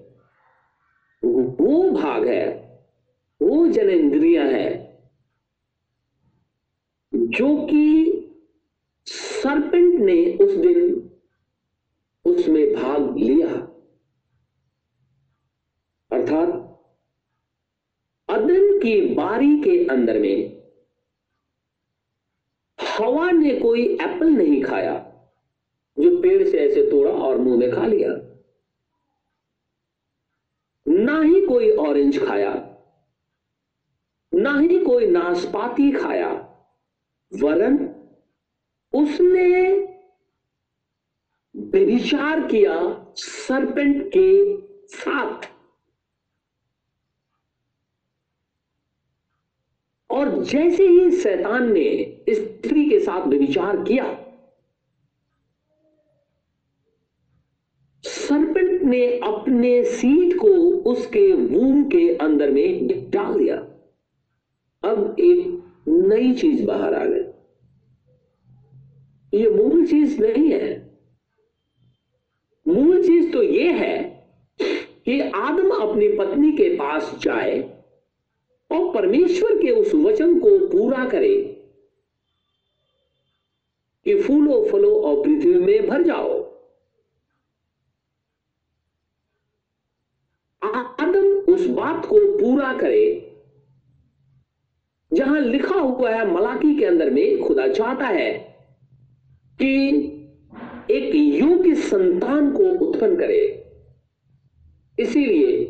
वो 1.25 1.91
भाग 1.91 2.29
है, 2.29 2.69
वो 3.43 3.67
जनेन्द्रिया 3.67 4.45
है 4.45 4.88
जो 7.29 7.49
कि 7.67 7.85
सरपेंट 9.07 9.95
ने 9.95 10.37
उस 10.37 10.55
दिन 10.57 11.11
उसमें 12.25 12.75
भाग 12.75 13.17
लिया। 13.17 13.49
अर्थात 16.11 16.49
अदन 18.29 18.79
की 18.79 19.01
बारी 19.15 19.57
के 19.61 19.85
अंदर 19.87 20.19
में 20.19 20.57
हवा 22.79 23.31
ने 23.31 23.55
कोई 23.55 23.83
एप्पल 23.83 24.29
नहीं 24.29 24.63
खाया, 24.63 24.95
जो 25.97 26.21
पेड़ 26.23 26.49
से 26.49 26.59
ऐसे 26.59 26.91
तोड़ा 26.91 27.11
और 27.11 27.39
मुँह 27.39 27.59
में 27.59 27.71
खा 27.73 27.87
लिया। 27.87 28.11
ना 30.87 31.21
ही 31.23 31.47
कोई 31.47 31.71
ऑरेंज 31.71 32.19
खाया, 32.27 32.53
ना 34.33 34.59
ही 34.61 34.85
कोई 34.85 35.07
नाशपाती 35.07 35.91
खाया। 35.93 36.48
वरन 37.33 37.77
उसने 38.93 39.73
विचार 41.55 42.47
किया 42.49 42.75
सरपेंट 43.17 44.03
के 44.09 44.57
साथ। 44.87 45.49
और 50.11 50.45
जैसे 50.45 50.87
ही 50.89 51.11
सैतान 51.11 51.73
ने 51.73 52.23
स्त्री 52.31 52.89
के 52.91 53.01
साथ 53.01 53.27
विचार 53.29 53.83
किया 53.85 54.05
सरपेंट 58.05 58.83
ने 58.83 59.07
अपने 59.19 59.83
सीट 59.85 60.37
को 60.37 60.49
उसके 60.91 61.33
वूम 61.33 61.85
के 61.85 62.09
अंदर 62.17 62.51
में 62.51 63.11
डाल 63.11 63.39
दिया। 63.39 63.57
अब 64.83 65.17
एक 65.21 65.68
नई 65.89 66.35
चीज़ 66.35 66.67
बाहर 66.67 66.95
आ 66.95 67.05
गई। 67.05 67.25
ये 69.39 69.51
मूल 69.51 69.87
चीज़ 69.87 70.21
नहीं 70.23 70.53
है। 70.53 70.99
मूल 72.69 73.07
चीज़ 73.07 73.33
तो 73.33 73.43
ये 73.43 73.73
है 73.73 74.09
कि 75.05 75.21
आदम 75.21 75.71
अपनी 75.71 76.09
पत्नी 76.09 76.53
के 76.53 76.77
पास 76.77 77.17
जाए 77.23 77.61
और 78.73 78.95
परमेश्वर 78.95 79.63
के 79.63 79.71
उस 79.71 79.95
वचन 79.95 80.39
को 80.41 80.67
पूरा 80.67 81.09
करे 81.09 81.43
कि 84.05 84.23
फूलो, 84.23 84.69
फलो 84.69 85.03
और 85.03 85.25
पृथ्वी 85.25 85.55
में 85.55 85.89
भर 85.89 86.03
जाओ। 86.03 86.49
आदम 90.63 91.27
उस 91.55 91.67
बात 91.67 92.07
को 92.07 92.17
पूरा 92.39 92.79
करे 92.79 93.18
जहाँ 95.13 95.41
लिखा 95.41 95.75
हुआ 95.75 96.11
है, 96.11 96.25
मलाकी 96.33 96.75
के 96.79 96.85
अंदर 96.85 97.11
में 97.11 97.43
खुदा 97.43 97.69
चाहता 97.69 98.07
है 98.07 98.33
कि 99.61 99.71
एक 100.91 101.15
योग्य 101.15 101.75
संतान 101.75 102.51
को 102.53 102.65
उत्पन्न 102.87 103.17
करे। 103.17 103.41
इसीलिए 104.99 105.65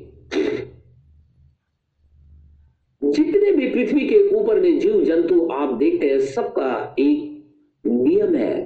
जितने 3.03 3.53
भी 3.53 3.68
पृथ्वी 3.68 4.07
के 4.09 4.18
ऊपर 4.37 4.61
में 4.61 4.79
जीव 4.79 5.05
जंतु 5.05 5.48
आप 5.53 5.74
देखते 5.74 6.11
हैं, 6.11 6.20
सबका 6.20 6.94
एक 6.98 7.87
नियम 7.87 8.35
है 8.35 8.57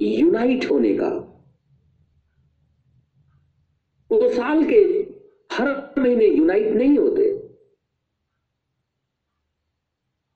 यूनाइट 0.00 0.70
होने 0.70 0.92
का। 0.94 1.08
वो 4.10 4.28
साल 4.30 4.64
के 4.64 4.80
हर 5.50 5.94
महीने 5.98 6.26
यूनाइट 6.26 6.74
नहीं 6.74 6.96
होते 6.98 7.24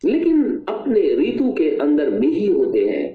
लेकिन 0.04 0.42
अपने 0.68 1.00
ऋतु 1.14 1.52
के 1.52 1.69
अंदर 1.80 2.10
में 2.10 2.28
ही 2.28 2.46
होते 2.46 2.86
हैं। 2.88 3.08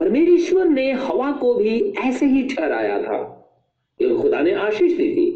परमेश्वर 0.00 0.68
ने 0.68 0.92
हवा 0.92 1.32
को 1.32 1.54
भी 1.54 1.80
ऐसे 1.98 2.26
ही 2.26 2.48
ठहराया 2.48 3.02
था 3.02 3.22
कि 4.00 4.08
खुदा 4.16 4.40
ने 4.40 4.54
आशीष 4.54 4.96
दी 4.96 5.14
थी। 5.14 5.32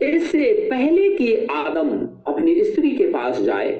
इससे 0.00 0.52
पहले 0.70 1.08
कि 1.16 1.34
आदम 1.46 1.90
अपनी 2.26 2.64
स्त्री 2.64 2.90
के 2.96 3.06
पास 3.12 3.40
जाए 3.40 3.72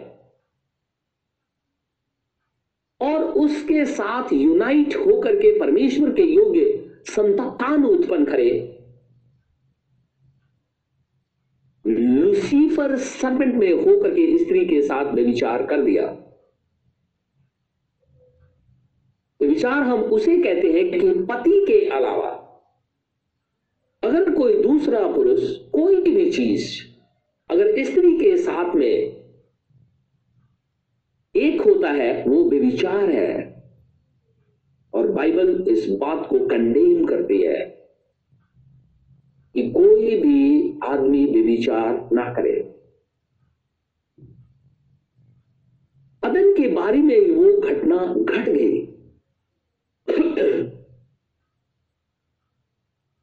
और 3.01 3.25
उसके 3.25 3.85
साथ 3.85 4.33
यूनाइट 4.33 4.97
होकर 4.97 5.37
के 5.37 5.59
परमेश्वर 5.61 6.11
के 6.11 6.23
योग्य 6.23 6.91
संतान 7.05 7.85
उत्पन्न 7.85 8.25
करे 8.25 8.51
लूसीफर 12.29 12.97
सर्पेंट 12.97 13.55
में 13.55 13.73
होकर 13.73 14.11
के 14.11 14.39
स्त्री 14.39 14.67
के 14.67 14.83
साथ 14.83 15.13
में 15.15 15.25
विचार 15.25 15.67
कर 15.67 15.83
दिया। 15.83 16.07
विचार 19.47 19.83
हम 19.83 20.01
उसे 20.01 20.39
कहते 20.39 20.73
हैं 20.73 20.91
कि 20.91 21.25
पति 21.25 21.65
के 21.69 21.89
अलावा 21.89 22.31
अगर 24.05 24.35
कोई 24.35 24.63
दूसरा 24.63 25.13
पुरुष 25.13 25.57
कोई 25.57 26.03
भी 26.03 26.31
चीज़ 26.31 26.81
अगर 27.51 27.85
स्त्री 27.85 28.17
के 28.19 28.37
साथ 28.37 28.75
में 28.75 29.19
एक 31.37 31.61
होता 31.61 31.91
है, 31.91 32.25
वो 32.25 32.45
विचार 32.45 33.11
है। 33.11 33.63
और 34.95 35.09
बाइबल 35.09 35.65
इस 35.69 35.89
बात 35.89 36.27
को 36.31 36.47
कंडेम 36.47 37.07
करती 37.07 37.43
है। 37.43 37.78
कि 39.59 39.71
कोई 39.71 40.17
भी 40.17 40.79
आदमी 40.85 41.27
विचार 41.27 42.09
ना 42.13 42.33
करे। 42.33 42.75
अदन 46.25 46.53
के 46.53 46.69
बारे 46.69 46.99
में 46.99 47.31
वो 47.31 47.61
घटना 47.61 48.07
घट 48.07 48.49
गई। 48.49 48.89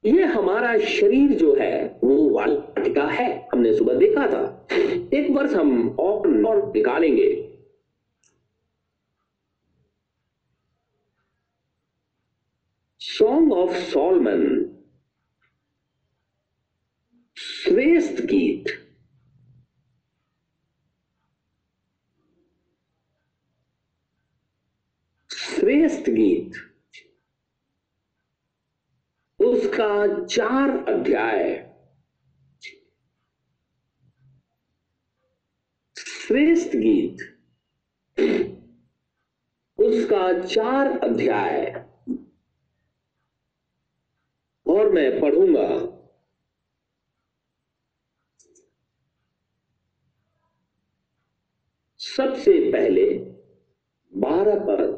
ये 0.05 0.23
हमारा 0.23 0.77
शरीर 0.77 1.31
जो 1.31 1.55
है 1.55 1.99
वो 2.03 2.29
वाटिका 2.29 3.03
है। 3.03 3.49
हमने 3.53 3.73
सुबह 3.73 3.93
देखा 3.93 4.27
था। 4.27 4.67
एक 5.13 5.31
वर्ष 5.31 5.53
हम 5.53 5.89
और, 5.89 6.45
और 6.45 6.71
निकालेंगे। 6.75 7.51
सॉन्ग 12.99 13.53
ऑफ़ 13.53 13.71
सॉलमन 13.71 14.74
श्रेष्ठ 17.75 18.21
गीत 18.21 18.67
श्रेष्ठ 25.31 26.09
गीत 26.09 26.53
उसका 29.39 30.25
चार 30.25 30.69
अध्याय 30.93 31.43
श्रेष्ठ 35.97 36.75
गीत 36.75 37.25
उसका 39.79 40.31
चार 40.45 40.97
अध्याय 40.99 41.67
और 44.65 44.91
मैं 44.93 45.09
पढ़ूँगा 45.21 45.94
सबसे 52.15 52.51
पहले 52.71 53.05
बारह 54.13 54.59
पद 54.67 54.91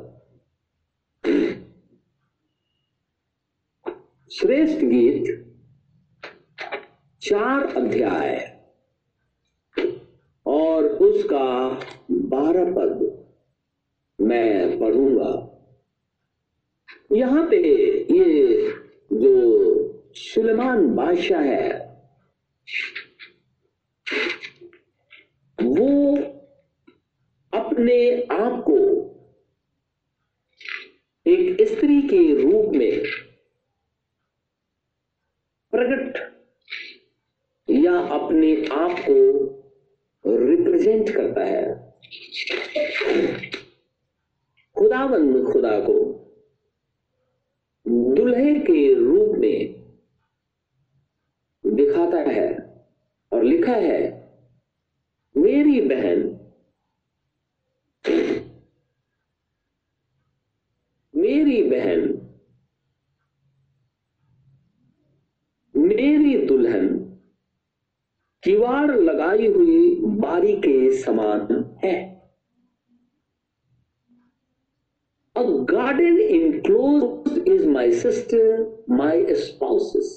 श्रेष्ठ 4.31 4.83
गीत 4.83 5.25
चार 7.21 7.65
अध्याय 7.77 8.35
और 10.45 10.85
उसका 11.07 11.47
बारह 12.35 12.71
पद 12.75 12.93
मैं 14.19 14.79
पढ़ूँगा। 14.79 15.33
यहाँ 17.17 17.47
पे 17.49 17.57
ये 18.13 18.25
जो 19.13 19.33
सुलेमान 20.17 20.87
बादशाह 20.95 21.41
है, 21.43 21.69
वो 25.59 26.06
अपने 27.77 28.21
आप 28.21 28.63
को 28.69 28.75
एक 31.27 31.67
स्त्री 31.67 32.01
के 32.01 32.43
रूप 32.43 32.71
में 32.75 33.03
प्रकट 35.71 36.17
या 37.69 37.97
अपने 37.99 38.65
आप 38.65 38.91
को 39.09 39.17
रिप्रेजेंट 40.25 41.09
करता 41.09 41.43
है। 41.43 41.93
खुदावंद 44.77 45.45
खुदा 45.51 45.79
को 45.79 45.99
दुल्हे 47.87 48.55
के 48.55 48.93
रूप 48.93 49.37
में 49.37 49.75
दिखाता 51.65 52.17
है 52.17 52.49
और 53.31 53.43
लिखा 53.43 53.75
है, 53.75 54.01
मेरी 55.37 55.81
बहन 55.81 56.36
मेरी 61.27 61.63
बहन, 61.63 61.99
मेरी 65.75 66.45
दुल्हन, 66.45 66.97
किवाड़ 68.43 68.91
लगाई 68.91 69.47
हुई 69.47 69.95
बारी 69.95 70.55
के 70.55 70.97
समान 70.97 71.77
है। 71.83 72.15
A 75.35 75.41
garden 75.43 76.17
enclosed 76.19 77.47
is 77.47 77.67
my 77.67 77.93
sister 77.93 78.85
my 78.89 79.23
spouses. 79.23 80.07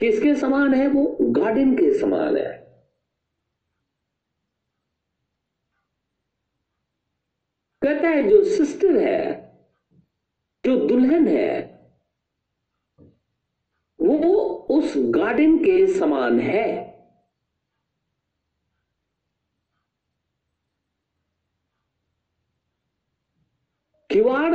किसके 0.00 0.34
समान 0.34 0.74
है 0.74 0.88
वो? 0.88 1.18
गार्डन 1.22 1.74
के 1.74 1.98
समान 1.98 2.36
है। 2.36 2.59
कहता 7.82 8.08
है, 8.08 8.28
जो 8.28 8.44
सिस्टर 8.44 8.96
है, 8.96 9.52
जो 10.64 10.76
दुल्हन 10.86 11.28
है, 11.28 11.80
वो 14.00 14.40
उस 14.70 14.94
गार्डन 14.96 15.58
के 15.58 15.86
समान 15.98 16.40
है। 16.40 16.90
किवाड़ 24.10 24.54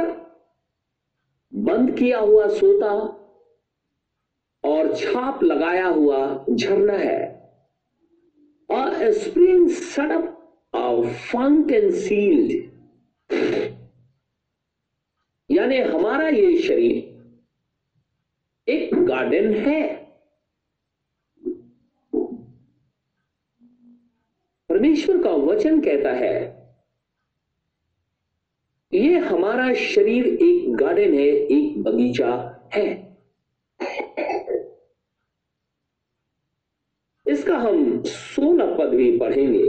बंद 1.55 1.97
किया 1.97 2.19
हुआ 2.19 2.47
सोता 2.47 2.91
और 4.63 4.95
छाप 4.95 5.43
लगाया 5.43 5.87
हुआ 5.87 6.45
झरना 6.49 6.93
है। 6.93 7.35
और 8.69 9.11
spring 9.11 9.69
shut up 9.69 10.31
fount 11.05 11.71
and 11.71 11.91
sealed 11.93 12.74
यानी 15.49 15.77
हमारा 15.77 16.27
ये 16.29 16.57
शरीर 16.57 17.13
एक 18.67 18.93
गार्डन 18.95 19.53
है। 19.55 19.83
परमेश्वर 24.69 25.21
का 25.23 25.29
वचन 25.29 25.79
कहता 25.81 26.11
है, 26.11 26.35
ये 28.93 29.17
हमारा 29.19 29.73
शरीर 29.73 30.25
एक 30.25 30.75
गार्डन 30.75 31.13
है, 31.13 31.27
एक 31.27 31.83
बगीचा 31.83 32.31
है। 32.73 32.87
इसका 37.25 37.57
हम 37.57 38.01
सोलह 38.03 38.75
पद 38.77 38.89
भी 38.89 39.17
पढ़ेंगे। 39.19 39.63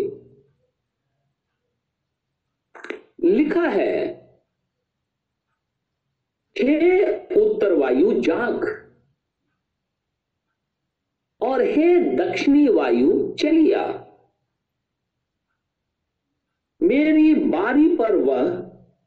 लिखा 3.26 3.68
है, 3.68 4.16
हे 6.56 7.00
उत्तर 7.36 7.72
वायु 7.72 8.20
जाग 8.20 8.64
और 11.40 11.62
हे 11.62 12.16
दक्षिणी 12.16 12.68
वायु 12.68 13.36
चलिया। 13.40 14.02
मेरी 16.82 17.34
बारी 17.34 17.96
पर 17.96 18.16
वह, 18.16 18.42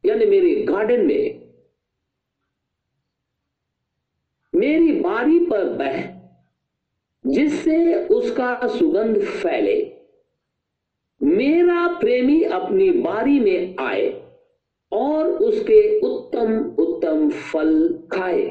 यानी 0.05 0.25
मेरे 0.25 0.55
गार्डन 0.65 1.05
में, 1.05 1.49
मेरी 4.55 4.91
बारी 4.91 5.39
पर 5.39 5.69
बह, 5.69 6.19
जिससे 7.25 8.07
उसका 8.07 8.67
सुगंध 8.67 9.21
फैले। 9.21 9.98
मेरा 11.29 11.87
प्रेमी 11.99 12.43
अपनी 12.43 12.89
बारी 12.91 13.39
में 13.39 13.75
आए 13.79 14.09
और 14.91 15.27
उसके 15.27 15.99
उत्तम 15.99 16.59
उत्तम 16.83 17.29
फल 17.29 17.99
खाए। 18.11 18.43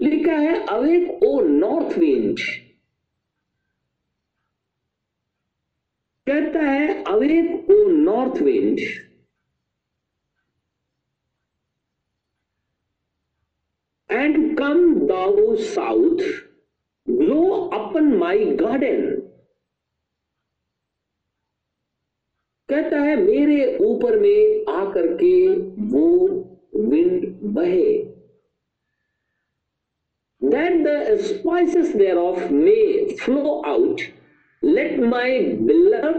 लिखा 0.00 0.32
है, 0.32 0.66
अवेक 0.66 1.22
ओ 1.22 1.40
नॉर्थ 1.40 1.98
विंड 1.98 2.38
कहता 6.26 6.60
है, 6.60 7.04
awake 7.04 7.70
O 7.70 7.88
north 7.88 8.42
wind 8.42 8.78
and 14.10 14.58
come 14.58 14.94
thou 15.06 15.56
south 15.56 16.18
blow 17.08 17.50
upon 17.68 18.04
my 18.04 18.44
garden. 18.44 19.23
कहता 22.74 23.00
है, 23.00 23.16
मेरे 23.16 23.76
ऊपर 23.80 24.18
में 24.18 24.64
आकर 24.70 25.06
के 25.16 25.34
वो 25.90 26.06
विंड 26.76 27.26
बहे। 27.54 27.92
That 30.42 30.72
the 30.86 31.16
spices 31.20 31.94
thereof 32.16 32.52
may 32.52 32.74
flow 33.20 33.60
out 33.66 34.00
let 34.62 34.98
my 35.00 35.38
beloved 35.62 36.12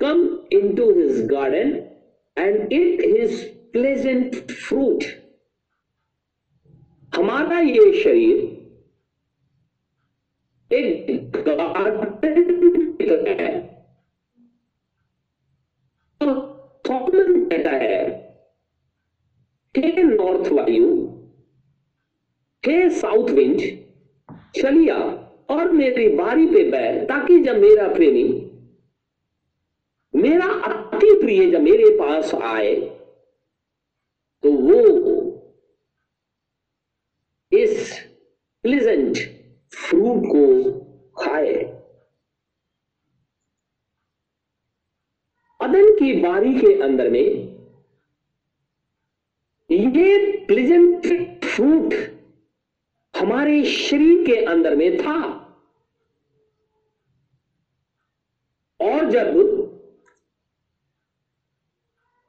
come 0.00 0.22
into 0.76 0.90
his 0.92 1.20
garden 1.26 1.76
and 2.36 2.72
eat 2.72 3.00
his 3.06 3.42
pleasant 3.72 4.34
fruit 4.50 5.04
हमारा 7.12 7.58
ये 7.60 7.92
शरीर 8.02 8.36
एक 10.70 11.42
गार्डन 11.48 13.26
है। 13.40 13.67
सॉलमन 17.18 17.44
कहता 17.48 17.70
है, 17.72 18.00
हे 19.74 20.02
नॉर्थ 20.02 20.50
वायु, 20.52 20.88
हे 22.62 22.88
साउथ 22.90 23.30
विंड 23.30 23.60
चलिया 24.56 24.96
और 25.50 25.70
मेरी 25.72 26.08
बारी 26.16 26.46
पे 26.46 26.62
बैठ 26.70 27.02
ताकि 27.08 27.38
जब 27.40 27.56
मेरा 27.56 27.88
प्रेमी, 27.94 28.26
मेरा 30.14 30.46
अति 30.64 31.12
प्रिय 31.20 31.50
जब 31.50 31.60
मेरे 31.62 31.90
पास 31.98 32.34
आए 32.34 32.74
तो 34.42 34.52
वो 34.52 34.80
इस 37.52 37.92
प्लेजेंट 38.64 39.16
फ्रूट 39.72 40.22
को 40.26 40.44
खाए। 41.16 41.54
अदन 45.60 45.94
की 45.98 46.12
बारी 46.20 46.54
के 46.54 46.80
अंदर 46.82 47.10
में 47.10 47.56
ये 49.70 50.36
प्लेजेंट 50.46 51.06
फ्रूट 51.44 51.94
हमारे 53.14 53.64
शरीर 53.64 54.24
के 54.26 54.44
अंदर 54.44 54.76
में 54.76 54.96
था। 54.98 55.16
और 58.80 59.10
जब 59.10 59.34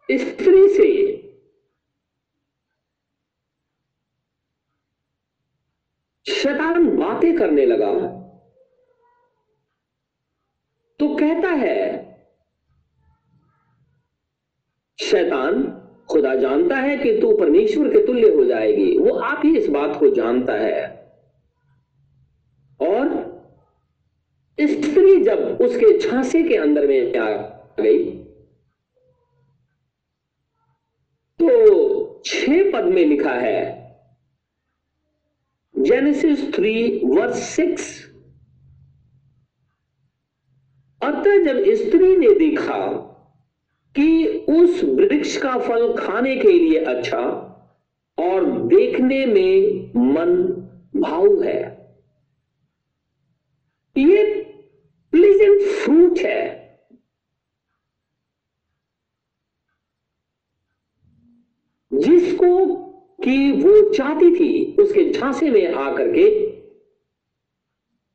स्त्री 0.09 0.67
से 0.69 0.87
शैतान 6.25 6.87
बातें 6.97 7.37
करने 7.37 7.65
लगा 7.65 7.91
तो 10.99 11.15
कहता 11.15 11.49
है 11.55 12.08
शैतान 14.99 15.63
खुदा 16.09 16.35
जानता 16.35 16.75
है 16.75 16.97
कि 16.97 17.11
तू 17.21 17.35
परमेश्वर 17.37 17.89
के 17.89 18.05
तुल्य 18.07 18.29
हो 18.35 18.45
जाएगी। 18.45 18.97
वो 18.97 19.13
आप 19.15 19.41
ही 19.45 19.57
इस 19.57 19.67
बात 19.69 19.99
को 19.99 20.09
जानता 20.09 20.53
है। 20.53 20.87
और 22.79 23.07
स्त्री 24.57 25.21
जब 25.23 25.57
उसके 25.61 25.97
झांसे 25.97 26.41
के 26.43 26.55
अंदर 26.55 26.87
में 26.87 27.17
आ 27.17 27.29
गई 27.79 28.03
तो 31.39 32.21
छह 32.25 32.71
पद 32.71 32.85
में 32.85 33.05
लिखा 33.05 33.33
है 33.33 33.61
जेनेसिस 35.75 36.53
थ्री 36.55 37.01
वर्स 37.05 37.43
सिक्स 37.49 37.87
अतः 41.01 41.43
जब 41.45 41.63
स्त्री 41.75 42.15
ने 42.17 42.33
देखा 42.39 42.79
कि 43.99 44.27
उस 44.49 44.83
वृक्ष 44.83 45.37
का 45.37 45.57
फल 45.57 45.97
खाने 45.97 46.35
के 46.35 46.47
लिए 46.47 46.79
अच्छा 46.85 47.19
और 48.19 48.45
देखने 48.45 49.25
में 49.25 49.85
मन 49.95 50.43
भाव 51.01 51.43
है। 51.43 51.61
ये 53.97 54.43
प्लीजेंट 55.11 55.61
फ्रूट 55.61 56.19
है। 56.19 56.59
जिसको 61.93 62.75
कि 63.23 63.51
वो 63.51 63.93
चाहती 63.93 64.35
थी, 64.35 64.75
उसके 64.75 65.11
झांसे 65.11 65.49
में 65.49 65.73
आकर 65.73 66.07
के 66.07 66.49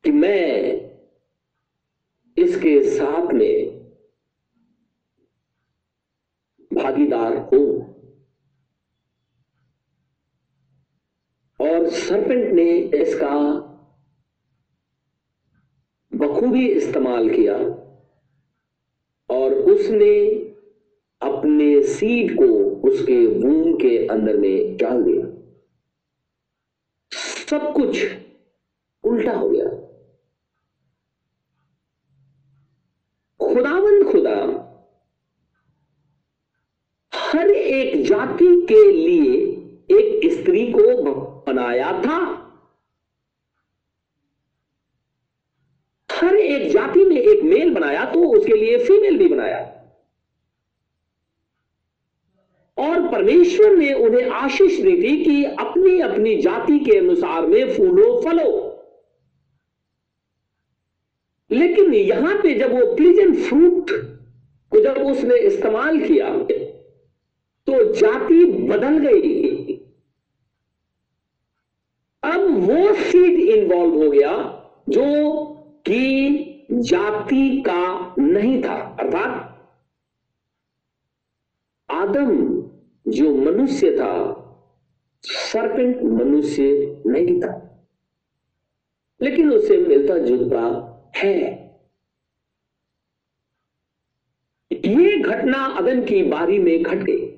कि 0.03 0.11
मैं 0.11 0.75
इसके 2.37 2.83
साथ 2.83 3.33
में 3.33 3.74
भागीदार 6.75 7.37
हो। 7.37 7.61
और 11.59 11.89
सरपेंट 11.89 12.51
ने 12.53 12.69
इसका 13.01 13.35
बखूबी 16.11 16.67
इस्तेमाल 16.67 17.29
किया 17.29 17.55
और 19.29 19.53
उसने 19.73 20.15
अपने 21.21 21.67
सीड 21.83 22.35
को 22.37 22.47
उसके 22.89 23.25
वूम 23.27 23.73
के 23.75 23.97
अंदर 24.07 24.37
में 24.37 24.77
डाल 24.77 25.03
दिया। 25.03 25.25
सब 27.49 27.73
कुछ 27.73 28.03
उल्टा 29.03 29.33
हो 29.33 29.49
गया 29.49 29.69
खुदावंद 33.39 34.11
खुदा 34.11 34.37
हर 37.13 37.49
एक 37.49 38.05
जाति 38.05 38.54
के 38.65 38.91
लिए 38.91 39.35
एक 39.91 40.31
स्त्री 40.33 40.65
को 40.71 41.03
बनाया 41.47 41.91
था। 42.01 42.19
हर 46.09 46.35
एक 46.35 46.71
जाति 46.71 47.03
में 47.05 47.17
एक 47.17 47.43
मेल 47.43 47.73
बनाया 47.73 48.03
तो 48.05 48.19
उसके 48.29 48.55
लिए 48.55 48.77
फीमेल 48.77 49.17
भी 49.17 49.27
बनाया। 49.27 49.63
और 52.77 53.07
परमेश्वर 53.11 53.75
ने 53.77 53.93
उन्हें 53.95 54.29
आशीष 54.29 54.79
दी 54.79 54.91
थी 54.93 55.23
कि 55.23 55.43
अपनी 55.43 55.99
अपनी 56.01 56.35
जाति 56.41 56.79
के 56.79 56.97
अनुसार 56.97 57.45
में 57.47 57.75
फूलो 57.77 58.21
फलो। 58.21 58.49
लेकिन 61.49 61.93
यहाँ 61.93 62.35
पे 62.41 62.53
जब 62.53 62.73
वो 62.73 62.95
प्लीजेंट 62.95 63.37
फ्रूट 63.39 63.91
को 64.71 64.81
जब 64.81 64.97
उसने 65.07 65.37
इस्तेमाल 65.37 65.99
किया 65.99 66.29
तो 67.67 67.93
जाति 67.93 68.45
बदल 68.45 68.97
गई। 68.97 69.55
अब 72.23 72.41
वो 72.41 72.93
सीट 72.93 73.57
इन्वॉल्व 73.57 74.03
हो 74.03 74.11
गया 74.11 74.51
जो 74.89 75.43
कि 75.85 76.29
जाति 76.71 77.63
का 77.67 78.15
नहीं 78.19 78.63
था, 78.63 78.75
अर्थात 78.99 79.51
आदम 81.91 82.61
जो 83.07 83.35
मनुष्य 83.35 83.91
था 83.91 84.41
सरपेंट 85.21 86.01
मनुष्य 86.01 86.63
नहीं 87.07 87.39
था। 87.39 87.61
लेकिन 89.21 89.53
उसे 89.53 89.77
मिलता 89.77 90.17
जुलता 90.17 90.61
है। 91.17 91.65
ये 94.73 95.19
घटना 95.19 95.65
अदन 95.65 96.05
की 96.05 96.23
बारी 96.23 96.59
में 96.59 96.83
घट 96.83 96.97
गई। 96.97 97.34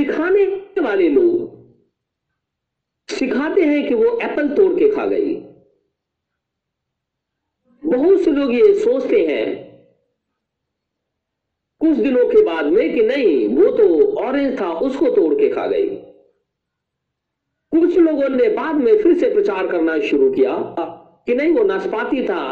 सिखाने 0.00 0.44
वाले 0.80 1.08
लोग 1.08 1.48
सिखाते 3.08 3.62
हैं 3.62 3.88
कि 3.88 3.94
वो 3.94 4.18
एप्पल 4.22 4.48
तोड़ 4.48 4.72
के 4.74 4.88
खा 4.90 5.04
गई। 5.06 5.34
बहुत 7.82 8.20
से 8.20 8.30
लोग 8.30 8.52
ये 8.54 8.72
सोचते 8.74 9.20
हैं, 9.26 9.46
कुछ 11.80 11.96
दिनों 11.98 12.24
के 12.28 12.44
बाद 12.44 12.66
में 12.66 12.94
कि 12.94 13.02
नहीं, 13.02 13.48
वो 13.48 13.70
तो 13.76 14.14
ऑरेंज 14.18 14.60
था, 14.60 14.70
उसको 14.70 15.10
तोड़ 15.10 15.34
के 15.34 15.48
खा 15.48 15.66
गई। 15.66 15.88
कुछ 17.72 17.96
लोगों 17.98 18.28
ने 18.28 18.48
बाद 18.48 18.76
में 18.76 19.02
फिर 19.02 19.18
से 19.18 19.32
प्रचार 19.34 19.66
करना 19.66 19.98
शुरू 20.00 20.30
किया 20.30 20.56
कि 20.78 21.34
नहीं, 21.34 21.52
वो 21.52 21.64
नाशपाती 21.64 22.22
था, 22.26 22.42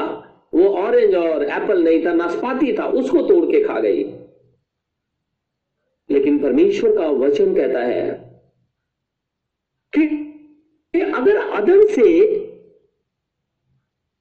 वो 0.55 0.69
ऑरेंज 0.77 1.15
और 1.15 1.45
एप्पल 1.45 1.83
नहीं 1.85 2.05
था, 2.07 2.13
नाशपाती 2.15 2.73
था, 2.79 2.87
उसको 2.95 3.23
तोड़ 3.23 3.45
के 3.45 3.65
खा 3.65 3.81
गई। 3.81 4.05
लेकिन 6.19 6.39
परमेश्वर 6.39 6.97
का 6.97 7.07
वचन 7.07 7.55
कहता 7.55 7.81
है 7.81 8.11
कि 9.97 11.01
अगर 11.01 11.37
अदन 11.37 11.87
से 11.87 12.09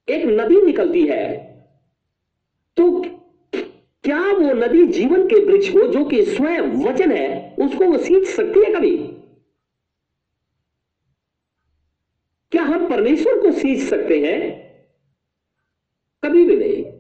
एक 0.10 0.26
नदी 0.26 0.62
निकलती 0.62 1.08
है 1.08 1.48
तो 2.78 3.02
क्या 4.04 4.32
वो 4.32 4.54
नदी 4.54 4.88
जीवन 4.88 5.28
के 5.28 5.46
वृक्ष 5.46 5.70
को 5.70 5.88
जो 5.88 6.06
कि 6.06 6.26
स्वयं 6.26 6.62
वचन 6.62 7.12
है, 7.12 7.56
उसको 7.60 7.86
वो 7.86 7.98
सींच 7.98 8.28
सकती 8.28 8.60
है 8.60 8.74
कभी? 8.74 8.98
क्या 12.52 12.64
हम 12.64 12.90
परमेश्वर 12.90 13.42
को 13.42 13.52
सींच 13.52 13.90
सकते 13.90 14.20
हैं? 14.20 14.40
कभी 16.24 16.46
भी 16.46 16.56
नहीं 16.56 16.98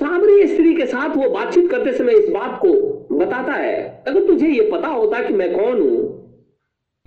सामरी 0.00 0.46
स्त्री 0.46 0.74
के 0.74 0.86
साथ 1.00 1.16
वो 1.16 1.28
बातचीत 1.30 1.70
करते 1.70 1.92
समय 1.92 2.12
इस 2.12 2.28
बात 2.28 2.58
को 2.64 2.72
बताता 3.18 3.52
है, 3.52 4.04
अगर 4.08 4.26
तुझे 4.26 4.48
ये 4.48 4.70
पता 4.70 4.88
होता 4.88 5.22
कि 5.22 5.34
मैं 5.34 5.52
कौन 5.52 5.80
हूँ 5.80 6.08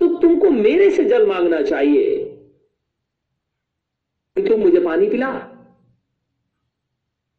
तो 0.00 0.06
तुमको 0.18 0.50
मेरे 0.50 0.90
से 0.90 1.04
जल 1.04 1.26
मांगना 1.26 1.60
चाहिए। 1.62 2.18
तुम 4.36 4.60
मुझे 4.60 4.80
पानी 4.80 5.08
पिला। 5.08 5.28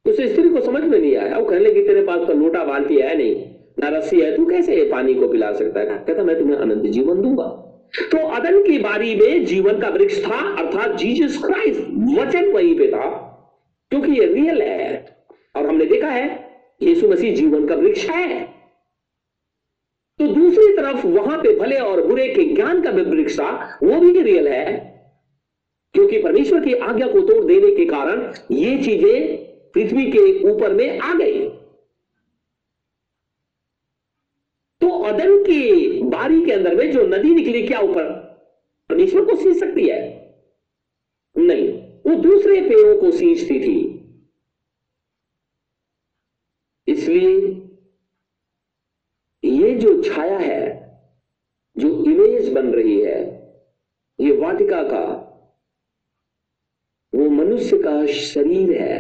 उस 0.06 0.22
स्त्री 0.22 0.50
को 0.50 0.62
समझ 0.62 0.84
में 0.84 0.98
नहीं 1.00 1.16
आया। 1.16 1.38
वो 1.38 1.46
कहने 1.46 1.60
लगी, 1.60 1.82
तेरे 1.84 2.02
पास 2.02 2.28
तो 2.28 2.34
लोटा 2.34 2.64
बाल्टी 2.64 2.96
है 2.96 3.18
नहीं 3.18 3.36
ना 3.80 3.90
रस्सी 3.90 4.20
है, 4.22 4.36
तू 4.38 4.46
कैसे 4.46 4.90
पानी 4.92 5.14
को 5.14 5.28
पिला 5.28 5.52
सकता 5.54 5.80
है? 5.80 5.86
कहता, 5.86 6.24
मैं 6.24 6.40
तुम्हें 6.40 6.58
अनंत 6.58 6.84
जीवन 6.84 7.22
दूँगा। 7.22 7.48
तो 8.12 8.28
अदन 8.28 8.64
की 8.64 8.78
बारी 8.80 9.16
में 9.16 9.46
जीवन 9.46 9.80
का 9.80 9.90
वृक्ष 9.90 10.24
था, 10.26 10.40
अर्थात 10.56 10.96
जीसस 10.96 11.38
क्राइस्ट। 11.44 11.82
वचन 12.20 12.52
वहीं 12.52 12.78
पे 12.78 12.88
था, 12.92 13.10
क्योंकि 13.92 14.12
ये 14.12 14.26
रियल 14.26 14.62
है। 14.62 15.16
और 15.56 15.66
हमने 15.66 15.86
देखा 15.86 16.10
है 16.10 16.45
यीशु 16.86 17.08
मसीह 17.08 17.36
जीवन 17.36 17.68
का 17.68 17.76
वृक्ष 17.76 18.10
है। 18.10 18.44
तो 20.20 20.28
दूसरी 20.28 20.76
तरफ़ 20.78 21.06
वहाँ 21.08 21.38
पे 21.38 21.56
भले 21.56 21.78
और 21.78 22.02
बुरे 22.08 22.28
के 22.28 22.44
ज्ञान 22.46 22.82
का 22.82 22.92
वृक्ष 22.92 23.40
था, 23.40 23.80
वो 23.84 24.00
भी 24.00 24.22
रियल 24.22 24.48
है, 24.48 24.96
क्योंकि 25.96 26.22
परमेश्वर 26.24 26.64
की 26.66 26.74
आज्ञा 26.74 27.08
को 27.08 27.22
तोड़ 27.22 27.44
देने 27.46 27.76
के 27.76 27.86
कारण 27.86 28.22
ये 28.52 28.78
चीज़ें 28.84 29.38
पृथ्वी 29.74 30.06
के 30.12 30.44
ऊपर 30.50 30.74
में 30.74 31.00
आ 31.00 31.14
गई। 31.14 31.48
तो 34.82 34.90
अदन 35.04 35.44
की 35.44 36.02
बारी 36.04 36.46
के 36.46 36.52
अंदर 36.52 36.76
में 36.76 36.92
जो 36.92 37.06
नदी 37.08 37.34
निकली, 37.36 37.68
क्या 37.68 37.80
ऊपर 37.80 38.14
परमेश्वर 38.90 39.26
को 39.26 39.36
सींच 39.36 39.58
सकती 39.58 39.88
है? 39.88 40.00
नहीं, 41.36 41.68
वो 42.06 42.16
दूसरे 42.16 42.62
पेड़ों 42.62 42.98
को 42.98 43.12
सींचती 43.12 43.60
थी। 43.60 44.05
इसलिए 47.06 47.62
ये 49.44 49.76
जो 49.76 50.02
छाया 50.04 50.38
है, 50.38 50.64
जो 51.78 52.06
इमेज 52.06 52.54
बन 52.54 52.74
रही 52.74 53.02
है, 53.02 53.20
ये 54.20 54.38
वाटिका 54.38 54.84
का, 54.84 55.06
वो 57.16 57.30
मनुष्य 57.30 57.78
का 57.78 58.06
शरीर 58.06 58.82
है। 58.82 58.98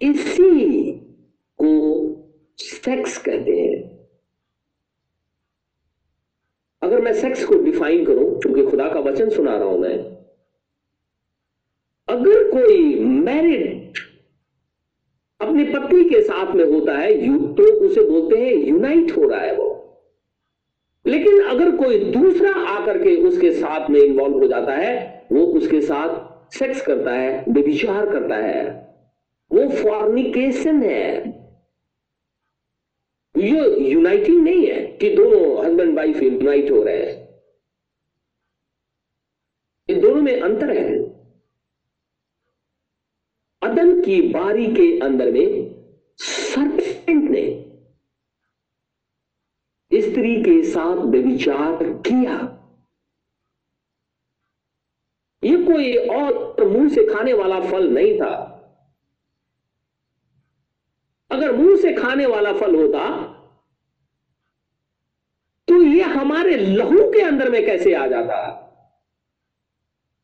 इसी 0.00 0.92
को 1.58 1.70
सेक्स 2.58 3.18
कहते 3.18 3.60
हैं। 3.60 4.08
अगर 6.82 7.00
मैं 7.00 7.12
सेक्स 7.14 7.44
को 7.44 7.54
डिफाइन 7.54 8.04
करूँ, 8.06 8.40
क्योंकि 8.40 8.70
खुदा 8.70 8.88
का 8.88 9.00
वचन 9.00 9.30
सुना 9.30 9.56
रहा 9.56 9.68
हूँ 9.68 9.78
मैं, 9.78 9.98
अगर 12.08 12.50
कोई 12.50 13.04
मैरिड 13.04 13.81
अपनी 15.42 15.64
पत्नी 15.64 16.04
के 16.04 16.22
साथ 16.22 16.54
में 16.54 16.64
होता 16.64 16.96
है 16.98 17.36
तो 17.54 17.62
उसे 17.86 18.00
बोलते 18.00 18.36
हैं 18.38 18.52
यूनाइट 18.52 19.16
हो 19.16 19.28
रहा 19.28 19.40
है 19.40 19.54
वो। 19.56 19.68
लेकिन 21.06 21.42
अगर 21.42 21.76
कोई 21.76 21.98
दूसरा 22.04 22.50
आकर 22.50 22.98
के 22.98 23.16
उसके 23.16 23.52
साथ 23.52 23.90
में 23.90 24.00
इन्वॉल्व 24.00 24.38
हो 24.38 24.46
जाता 24.46 24.72
है, 24.72 25.26
वो 25.32 25.40
उसके 25.40 25.80
साथ 25.80 26.52
सेक्स 26.54 26.86
करता 26.86 27.12
है, 27.12 27.44
व्यभिचार 27.48 28.10
करता 28.12 28.36
है। 28.36 28.82
वो 29.52 29.68
फॉर्निकेशन 29.68 30.82
है। 30.82 31.42
ये 33.36 33.80
यूनाइटिंग 33.90 34.42
नहीं 34.44 34.66
है 34.66 34.86
कि 34.86 35.10
दोनों 35.10 35.64
हस्बैंड 35.64 35.96
वाइफ 35.96 36.22
यूनाइट 36.22 36.70
हो 36.70 36.82
रहे 36.82 37.02
हैं। 37.02 37.28
इन 39.88 40.00
दोनों 40.00 40.22
में 40.22 40.40
अंतर 40.40 40.70
है। 40.70 41.11
अदन 43.72 44.00
की 44.02 44.20
बारी 44.28 44.66
के 44.66 44.86
अंदर 45.00 45.30
में 45.32 45.48
सरपेंट 46.18 47.30
ने 47.30 47.44
स्त्री 49.92 50.34
के 50.42 50.62
साथ 50.62 50.96
व्यविचार 51.06 51.82
किया। 52.06 52.34
ये 55.42 55.56
कोई 55.64 55.96
और 56.08 56.64
मुँह 56.66 56.88
से 56.88 57.04
खाने 57.06 57.32
वाला 57.32 57.60
फल 57.60 57.88
नहीं 57.90 58.14
था। 58.18 58.34
अगर 61.30 61.52
मुँह 61.52 61.76
से 61.76 61.92
खाने 61.94 62.26
वाला 62.26 62.52
फल 62.52 62.74
होता 62.76 63.08
तो 65.68 65.82
ये 65.82 66.02
हमारे 66.02 66.56
लहू 66.56 67.10
के 67.12 67.20
अंदर 67.20 67.50
में 67.50 67.64
कैसे 67.66 67.94
आ 67.94 68.06
जाता? 68.06 68.38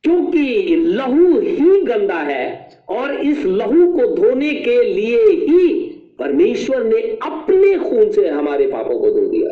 क्योंकि 0.08 0.76
लहू 0.76 1.40
ही 1.40 1.84
गंदा 1.84 2.18
है 2.18 2.68
और 2.88 3.14
इस 3.14 3.44
लहू 3.44 3.92
को 3.92 4.16
धोने 4.16 4.54
के 4.54 4.84
लिए 4.84 5.18
ही 5.18 5.90
परमेश्वर 6.18 6.84
ने 6.84 7.00
अपने 7.16 7.78
खून 7.78 8.12
से 8.12 8.28
हमारे 8.28 8.66
पापों 8.66 9.00
को 9.00 9.10
धो 9.10 9.26
दिया। 9.26 9.50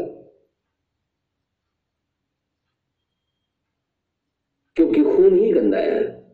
क्योंकि 4.77 5.03
खून 5.03 5.39
ही 5.39 5.53
गंदा 5.53 5.79
है। 5.79 6.33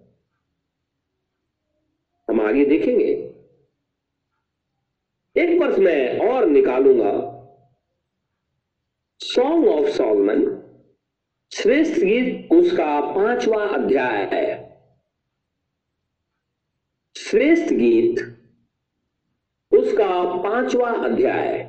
हम 2.28 2.40
आगे 2.40 2.64
देखेंगे 2.64 3.10
एक 5.36 5.60
वर्ष 5.60 5.78
मैं 5.78 6.28
और 6.28 6.46
निकालूँगा 6.46 7.12
सॉन्ग 9.20 9.68
ऑफ़ 9.68 9.88
सॉलमन 9.88 10.62
श्रेष्ठ 11.52 12.00
गीत 12.00 12.41
उसका 12.53 13.00
पांचवा 13.14 13.64
अध्याय 13.68 14.24
है। 14.32 14.46
श्रेष्ठ 17.16 17.72
गीत, 17.72 18.18
उसका 19.72 20.09
पांचवा 20.42 20.90
अध्याय। 21.05 21.62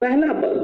पहला 0.00 0.32
पद, 0.32 0.58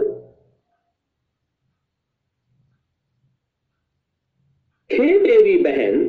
हे 4.90 5.18
मेरी 5.18 5.56
बहन, 5.58 6.02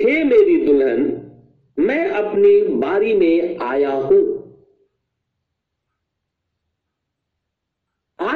हे 0.00 0.22
मेरी 0.24 0.64
दुल्हन, 0.66 1.02
मैं 1.78 2.08
अपनी 2.12 2.62
बारी 2.76 3.14
में 3.14 3.58
आया 3.62 3.92
हूँ। 3.92 4.27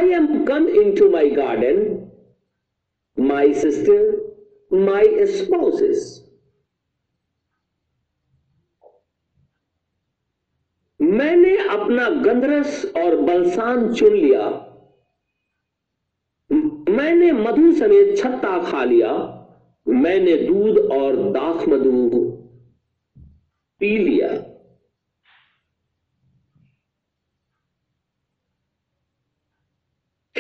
Am 0.01 0.45
come 0.45 0.69
into 0.97 1.11
my 1.11 1.31
garden 1.31 2.09
my 3.19 3.55
sister 3.55 4.21
my 4.73 5.27
spouses 5.27 6.19
मैंने 11.01 11.57
अपना 11.69 12.09
गंधरस 12.09 12.93
और 12.97 13.17
बलसान 13.17 13.93
चुन 13.95 14.13
लिया। 14.13 14.69
मैंने 16.89 17.33
मधु 17.33 17.73
समेत 17.73 18.17
छत्ता 18.19 18.63
खा 18.71 18.85
लिया। 18.85 19.11
मैंने 19.89 20.37
दूध 20.37 20.79
और 20.93 21.17
दाख 21.17 21.69
मधु 21.69 22.21
पी 23.81 23.99
लिया। 23.99 24.29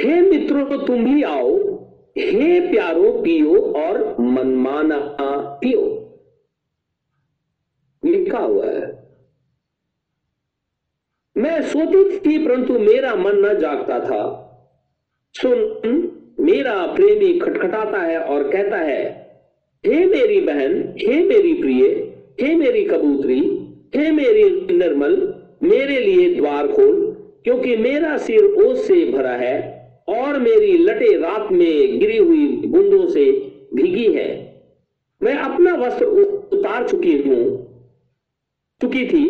हे 0.03 0.20
मित्रों 0.20 0.86
तुम 0.86 1.05
भी 1.05 1.22
आओ। 1.22 1.57
हे 2.18 2.61
प्यारो, 2.70 3.12
पियो 3.22 3.61
और 3.76 4.16
मनमाना 4.20 4.98
पियो। 5.62 5.82
लिखा 8.03 8.38
हुआ 8.38 8.66
है, 8.66 9.03
मैं 11.36 11.61
सोती 11.62 12.18
थी, 12.18 12.46
परंतु 12.46 12.78
मेरा 12.78 13.14
मन 13.14 13.36
न 13.36 13.59
जागता 13.59 13.98
था। 14.00 14.22
सुन, 15.34 15.57
मेरा 16.40 16.74
प्रेमी 16.86 17.38
खटखटाता 17.38 17.98
है 17.98 18.18
और 18.18 18.50
कहता 18.50 18.76
है, 18.76 19.03
हे 19.86 20.05
मेरी 20.07 20.40
बहन, 20.40 20.94
हे 20.98 21.22
मेरी 21.22 21.55
प्रिय, 21.55 21.86
हे 22.40 22.55
मेरी 22.55 22.84
कबूतरी, 22.84 23.40
हे 23.94 24.11
मेरी 24.11 24.44
निर्मल, 24.76 25.16
मेरे 25.62 25.98
लिए 26.00 26.34
द्वार 26.34 26.68
खोल, 26.68 27.00
क्योंकि 27.44 27.76
मेरा 27.76 28.16
सिर 28.18 28.44
ओस 28.64 28.86
से 28.86 29.05
भरा 29.12 29.36
है 29.36 29.72
और 30.09 30.38
मेरी 30.38 30.76
लटे 30.78 31.16
रात 31.18 31.53
में 31.53 31.98
गिरी 32.00 32.16
हुई 32.18 32.46
बूंदों 32.66 33.07
से 33.09 33.30
भीगी 33.74 34.12
है। 34.12 34.30
मैं 35.20 35.34
अपना 35.34 35.74
वस्त्र 35.76 36.05
उतार 36.05 36.88
चुकी 36.88 37.16
हूँ, 37.18 37.44
चुकी 38.80 39.07
थी। 39.07 39.24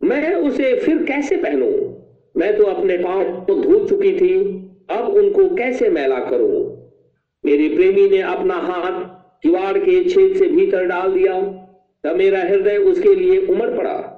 मैं 0.00 0.34
उसे 0.34 0.74
फिर 0.76 1.02
कैसे 1.04 1.36
पहनूं? 1.36 1.72
मैं 2.34 2.56
तो 2.56 2.64
अपने 2.64 2.96
पाँव 2.98 3.24
को 3.46 3.54
धो 3.54 3.78
चुकी 3.88 4.12
थी, 4.12 4.34
अब 4.90 5.08
उनको 5.08 5.48
कैसे 5.54 5.88
मैला 5.90 6.18
करूँ? 6.20 6.64
मेरी 7.44 7.68
प्रेमी 7.68 8.08
ने 8.08 8.20
अपना 8.20 8.54
हाथ 8.54 9.04
किवाड़ 9.42 9.78
के 9.78 10.02
छेद 10.04 10.36
से 10.36 10.48
भीतर 10.48 10.84
डाल 10.84 11.12
दिया, 11.12 11.40
तब 12.04 12.16
मेरा 12.16 12.40
हृदय 12.40 12.76
उसके 12.76 13.14
लिए 13.14 13.46
उमड़ 13.46 13.70
पड़ा। 13.70 14.12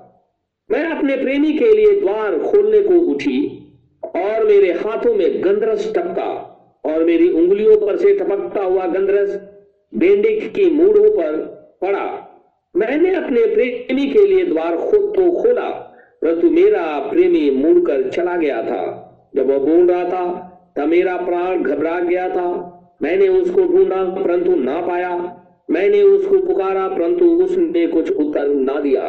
मैं 0.71 0.85
अपने 0.87 1.17
प्रेमी 1.17 1.53
के 1.53 1.73
लिए 1.73 2.01
द्वार 2.01 2.39
खोलने 2.39 2.81
को 2.83 2.95
उठी 3.13 3.58
और 4.03 4.45
मेरे 4.47 4.73
हाथों 4.73 5.15
में 5.15 5.45
गंदरस 5.45 5.93
टपका 5.95 6.55
और 6.85 7.05
मेरी 7.05 7.29
उंगलियों 7.31 7.77
पर 7.77 7.97
से 7.97 8.15
टपकता 8.15 8.63
हुआ 8.63 8.87
गंदरस 8.87 9.41
बेंडे 9.95 10.53
की 10.57 10.71
मूढ़ों 10.71 11.11
पर 11.11 11.37
पड़ा। 11.83 12.25
मैंने 12.77 13.15
अपने 13.15 13.47
प्रेमी 13.47 14.07
के 14.07 14.27
लिए 14.27 14.45
द्वार 14.45 14.77
खो, 14.77 14.97
तो 14.97 15.43
खोला 15.43 15.69
परंतु 16.23 16.51
मेरा 16.51 16.99
प्रेमी 16.99 17.51
मुड़कर 17.51 18.09
चला 18.11 18.37
गया 18.37 18.63
था। 18.63 19.05
जब 19.37 19.47
वह 19.47 19.59
बोल 19.59 19.91
रहा 19.91 20.05
था 20.05 20.45
तब 20.77 20.85
मेरा 20.85 21.17
प्राण 21.17 21.63
घबरा 21.63 22.01
गया 22.01 22.29
था। 22.29 22.75
मैंने 23.03 23.29
उसको 23.29 23.65
ढूंढा 23.65 24.05
परंतु 24.05 24.57
ना 24.57 24.81
पाया। 24.81 25.45
मैंने 25.71 26.03
उसको 26.03 26.39
पुकारा 26.39 26.89
परंतु 26.89 27.25
उसने 27.45 27.87
कुछ 27.87 28.11
उत्तर 28.13 28.49
ना 28.49 28.81
दिया। 28.81 29.03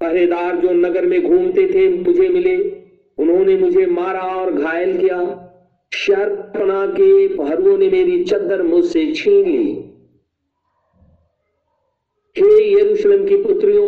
पहरेदार 0.00 0.56
जो 0.56 0.70
नगर 0.70 1.06
में 1.06 1.22
घूमते 1.22 1.66
थे 1.74 1.88
मुझे 1.88 2.28
मिले। 2.28 2.77
उन्होंने 3.18 3.56
मुझे 3.56 3.86
मारा 3.88 4.22
और 4.34 4.52
घायल 4.52 4.96
किया। 4.98 5.18
शर्पना 5.92 6.86
के 6.88 7.28
पहरुओं 7.28 7.76
ने 7.78 7.88
मेरी 7.90 8.22
चद्दर 8.24 8.62
मुझसे 8.62 9.12
छीन 9.14 9.46
ली। 9.46 9.72
हे 12.36 12.50
यरूशलेम 12.72 13.26
की 13.26 13.36
पुत्रियों, 13.42 13.86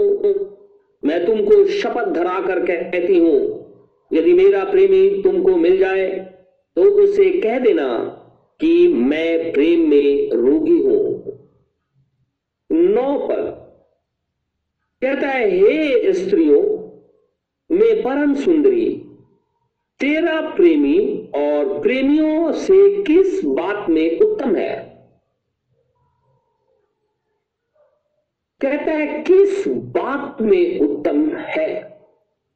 मैं 1.02 1.24
तुमको 1.26 1.64
शपथ 1.72 2.08
धरा 2.12 2.40
कर 2.40 2.64
कहती 2.66 3.18
हूँ, 3.18 3.38
यदि 4.10 4.32
मेरा 4.34 4.64
प्रेमी 4.64 5.22
तुमको 5.22 5.56
मिल 5.56 5.78
जाए 5.78 6.08
तो 6.76 6.82
उसे 7.02 7.30
कह 7.40 7.58
देना 7.58 7.86
कि 8.60 8.72
मैं 8.88 9.52
प्रेम 9.52 9.88
में 9.90 10.30
रोगी 10.32 10.78
हूँ। 10.80 10.98
नौ 12.70 13.18
पर 13.20 13.42
कहता 15.02 15.28
है, 15.28 15.48
हे 15.50 16.12
स्त्रियों, 16.14 16.62
मैं 17.70 18.02
परम 18.02 18.34
सुंदरी 18.36 18.86
तेरा 20.00 20.40
प्रेमी 20.40 21.30
और 21.34 21.82
प्रेमियों 21.82 22.52
से 22.52 23.02
किस 23.04 23.44
बात 23.44 23.88
में 23.88 24.20
उत्तम 24.20 24.54
है? 24.56 24.90
कहता 28.60 28.92
है, 28.92 29.22
किस 29.22 29.68
बात 29.68 30.40
में 30.40 30.80
उत्तम 30.80 31.36
है? 31.36 31.98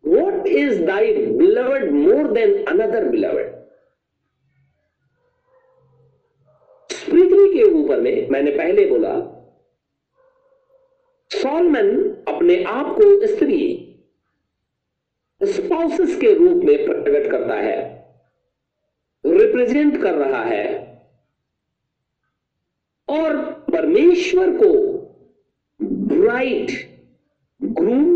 What 0.07 0.47
is 0.47 0.83
thy 0.83 1.15
beloved 1.15 1.91
more 1.91 2.33
than 2.33 2.65
another 2.65 3.09
beloved 3.09 3.53
पृथ्वी 7.11 7.59
के 7.59 7.63
ऊपर 7.63 8.01
में 8.01 8.29
मैंने 8.31 8.51
पहले 8.51 8.87
बोला, 8.87 9.15
सॉलमन 11.31 11.91
अपने 12.29 12.65
आप 12.65 12.87
को 12.87 13.27
स्त्री 13.27 13.84
स्पाउसेस 15.47 16.17
के 16.21 16.33
रूप 16.35 16.65
में 16.65 16.85
प्रकट 16.87 17.31
करता 17.31 17.55
है 17.57 17.77
रिप्रेजेंट 19.25 20.01
कर 20.03 20.15
रहा 20.15 20.43
है, 20.45 20.67
और 23.09 23.37
परमेश्वर 23.73 24.51
को 24.57 24.73
ब्राइट 25.81 26.71
ग्रूम 27.61 28.13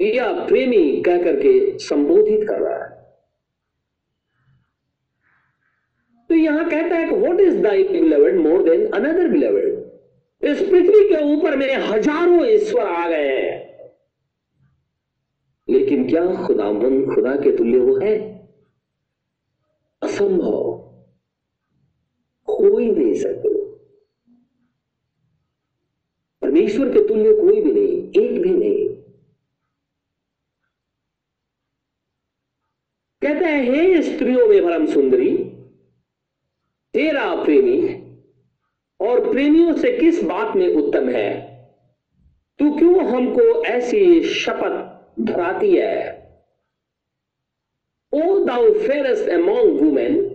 या 0.00 0.32
प्रेमी 0.46 1.02
कह 1.02 1.22
करके 1.24 1.78
संबोधित 1.78 2.48
कर 2.48 2.60
रहा 2.60 2.76
है। 2.76 2.90
तो 6.30 6.34
यहाँ 6.34 6.68
कहता 6.70 6.96
है 6.96 7.08
कि 7.08 7.14
what 7.16 7.40
is 7.40 7.56
thy 7.58 7.84
beloved 7.84 8.36
more 8.38 8.62
than 8.62 8.86
another 8.88 9.28
beloved 9.28 9.70
इस 10.42 10.60
पृथ्वी 10.60 11.08
के 11.08 11.22
ऊपर 11.34 11.56
में 11.56 11.74
हज़ारों 11.74 12.46
ईश्वर 12.46 12.82
आ 12.82 13.08
गए 13.08 13.28
हैं। 13.28 13.71
लेकिन 15.72 16.08
क्या 16.08 16.46
खुदावन 16.46 17.14
खुदा 17.14 17.36
के 17.36 17.56
तुल्य 17.56 17.78
वो 17.78 17.96
है? 17.96 18.32
असंभव। 20.02 20.72
कोई 22.44 22.90
नहीं 22.90 23.14
सकते। 23.14 23.62
परमेश्वर 26.42 26.88
के 26.88 27.08
तुल्य 27.08 27.32
कोई 27.32 27.60
भी 27.60 27.72
नहीं, 27.72 28.22
एक 28.22 28.42
भी 28.42 28.50
नहीं। 28.50 28.88
कहते 33.22 33.44
हैं, 33.44 33.62
हे 33.62 34.02
स्त्रियों 34.02 34.48
में 34.48 34.64
भरम 34.64 34.86
सुंदरी, 34.86 35.36
तेरा 36.92 37.44
प्रेमी 37.44 38.02
और 39.00 39.32
प्रेमियों 39.32 39.76
से 39.76 39.98
किस 39.98 40.22
बात 40.22 40.56
में 40.56 40.76
उत्तम 40.76 41.08
है? 41.08 41.52
तू 42.58 42.78
क्यों 42.78 43.04
हमको 43.04 43.64
ऐसी 43.64 44.22
शपथ 44.22 44.91
धराती 45.20 45.76
है 45.76 46.22
O 48.12 48.44
thou 48.44 48.72
fairest 48.72 49.28
among 49.28 49.80
women 49.80 50.28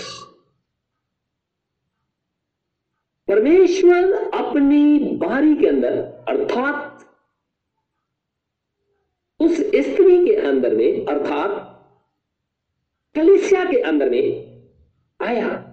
परमेश्वर 3.29 4.13
अपनी 4.35 4.99
बारी 4.99 5.57
के 5.57 5.67
अंदर, 5.67 5.97
अर्थात 6.29 7.07
उस 9.41 9.57
स्त्री 9.57 10.27
के 10.27 10.35
अंदर 10.35 10.75
में, 10.75 11.07
अर्थात 11.07 11.75
कलिसिया 13.15 13.65
के 13.65 13.81
अंदर 13.81 14.11
में 14.11 14.47
आया। 15.23 15.64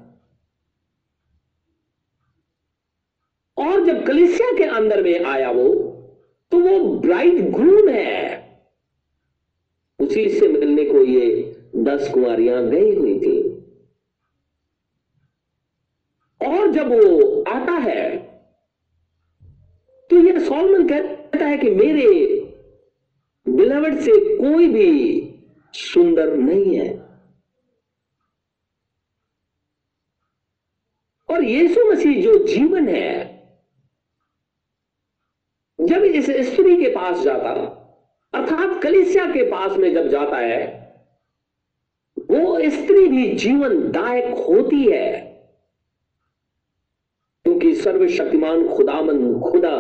और 3.82 3.88
जब 3.88 4.06
कलिसिया 4.06 4.52
के 4.58 4.64
अंदर 4.72 5.02
में 5.04 5.26
आया 5.26 5.52
वो 5.52 5.68
तो 6.52 6.60
वो 6.60 6.80
ब्राइट 7.00 7.42
ग्रूम 7.52 7.88
है। 7.90 8.40
उसी 10.00 10.28
से 10.30 10.48
मिलने 10.48 10.84
को 10.86 11.04
ये 11.04 11.30
दस 11.78 12.10
कुमारियाँ 12.14 12.64
गई 12.66 12.96
हुई 12.96 13.18
थी। 13.20 13.40
और 16.42 16.72
जब 16.72 16.92
वो 16.94 17.42
आता 17.44 17.74
है 17.80 18.18
तो 20.10 20.18
ये 20.18 20.40
सॉलमन 20.40 20.88
कहता 20.88 21.46
है 21.46 21.58
कि 21.58 21.70
मेरे 21.72 22.08
बिलावट 23.46 24.00
से 24.00 24.12
कोई 24.38 24.68
भी 24.68 24.90
सुंदर 25.74 26.36
नहीं 26.38 26.76
है। 26.76 26.90
और 31.30 31.44
यीशु 31.44 31.92
मसीह 31.92 32.24
जो 32.24 32.38
जीवन 32.48 32.88
है 32.88 33.31
जब 35.92 36.04
इस 36.04 36.30
स्त्री 36.30 36.84
के 36.84 36.90
पास 36.90 37.22
जाता, 37.22 37.52
अर्थात 38.34 38.84
कलिसिया 38.84 39.26
के 39.26 39.44
पास 39.44 39.78
में 39.78 39.94
जब 39.94 40.08
जाता 40.08 40.38
है, 40.38 40.82
वो 42.20 42.70
स्त्री 42.70 43.08
भी 43.08 43.34
जीवनदायक 43.34 44.36
होती 44.36 44.92
है। 44.92 45.32
क्योंकि 47.44 47.76
सर्वशक्तिमान 47.76 48.68
खुदामन 48.68 49.40
खुदा 49.40 49.78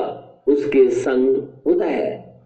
उसके 0.47 0.89
संग 0.89 1.38
होता 1.66 1.86
है। 1.86 2.39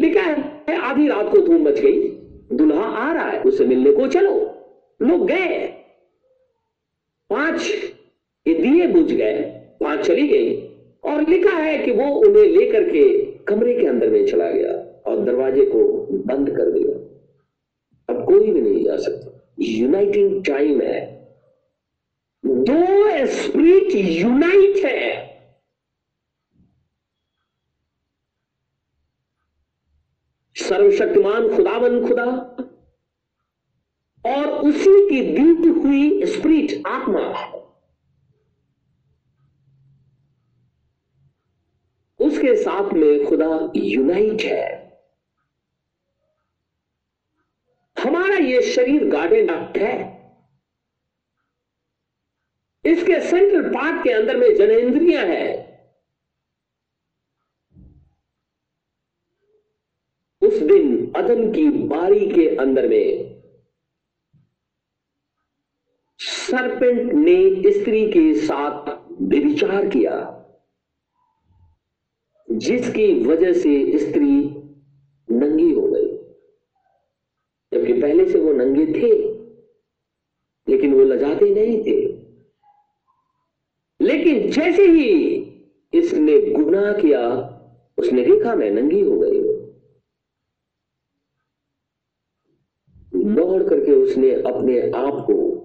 लिखा 0.00 0.20
है, 0.20 0.66
आधी 0.80 1.08
रात 1.08 1.30
को 1.30 1.38
धूम 1.38 1.62
मच 1.62 1.80
गई, 1.80 2.08
दुल्हा 2.56 2.84
आ 2.84 3.12
रहा 3.12 3.30
है, 3.30 3.42
उसे 3.42 3.64
मिलने 3.64 3.92
को 3.92 4.06
चलो। 4.06 4.54
लोग 5.02 5.26
गए। 5.26 5.66
पाँच 7.30 7.70
ये 8.46 8.54
दिए 8.54 8.86
बुझ 8.86 9.12
गए, 9.12 9.42
पाँच 9.80 10.00
चली 10.00 10.28
गई। 10.28 10.67
और 11.04 11.28
लिखा 11.28 11.56
है 11.56 11.78
कि 11.78 11.90
वो 11.92 12.04
उन्हें 12.04 12.44
लेकर 12.44 12.84
के 12.84 13.24
कमरे 13.24 13.80
के 13.80 13.86
अंदर 13.86 14.10
में 14.10 14.26
चला 14.26 14.50
गया 14.50 14.72
और 15.10 15.24
दरवाजे 15.24 15.64
को 15.64 16.06
बंद 16.12 16.50
कर 16.50 16.70
दिया। 16.70 16.98
अब 18.14 18.26
कोई 18.26 18.50
भी 18.50 18.60
नहीं 18.60 18.84
जा 18.84 18.96
सकता। 18.96 19.54
यूनाइटिंग 19.60 20.44
टाइम 20.44 20.80
है। 20.80 21.28
दो 22.46 23.26
स्प्रिट 23.26 23.88
यूनाइट 23.94 24.84
है। 24.84 25.28
सर्वशक्तिमान 30.54 31.56
खुदावन 31.56 32.08
खुदा 32.08 32.24
और 34.26 34.46
उसी 34.46 35.10
की 35.10 35.20
दी 35.20 35.68
हुई 35.68 36.26
स्प्रिट 36.26 36.82
आत्मा। 36.86 37.34
उसके 42.38 42.54
साथ 42.56 42.92
में 42.92 43.24
खुदा 43.26 43.72
यूनाइट 43.76 44.42
है। 44.42 44.66
हमारा 47.96 48.34
ये 48.34 48.60
शरीर 48.62 49.04
गार्डन 49.04 49.48
है। 49.76 49.94
इसके 52.84 53.20
सेंट्रल 53.20 53.68
पार्ट 53.70 54.04
के 54.04 54.12
अंदर 54.12 54.36
में 54.36 54.54
जनेन्द्रियाँ 54.54 55.24
है। 55.24 55.48
उस 60.42 60.58
दिन 60.58 61.12
अदन 61.16 61.52
की 61.52 61.68
बारी 61.70 62.30
के 62.30 62.56
अंदर 62.56 62.88
में 62.88 63.42
सरपेंट 66.20 67.12
ने 67.12 67.72
स्त्री 67.72 68.08
के 68.12 68.34
साथ 68.46 68.96
विचार 69.22 69.88
किया। 69.88 70.37
जिसकी 72.52 73.24
वजह 73.24 73.52
से 73.52 73.98
स्त्री 73.98 74.30
नंगी 75.30 75.72
हो 75.72 75.86
गई। 75.86 76.16
जबकि 77.72 77.92
पहले 77.92 78.32
से 78.32 78.38
वो 78.38 78.52
नंगे 78.52 78.86
थे, 78.86 79.28
लेकिन 80.68 80.94
वो 80.94 81.00
लजाते 81.00 81.54
नहीं 81.54 81.84
थे। 81.84 82.06
लेकिन 84.00 84.50
जैसे 84.50 84.82
ही 84.82 85.34
इसने 85.94 86.50
गुनाह 86.50 86.92
किया, 86.92 87.30
उसने 87.98 88.24
देखा 88.24 88.54
मैं 88.54 88.70
नंगी 88.70 89.00
हो 89.00 89.20
गई। 89.20 89.48
दौड़ 93.34 93.62
करके 93.62 93.92
उसने 93.92 94.30
अपने 94.30 94.90
आप 94.90 95.24
को 95.30 95.58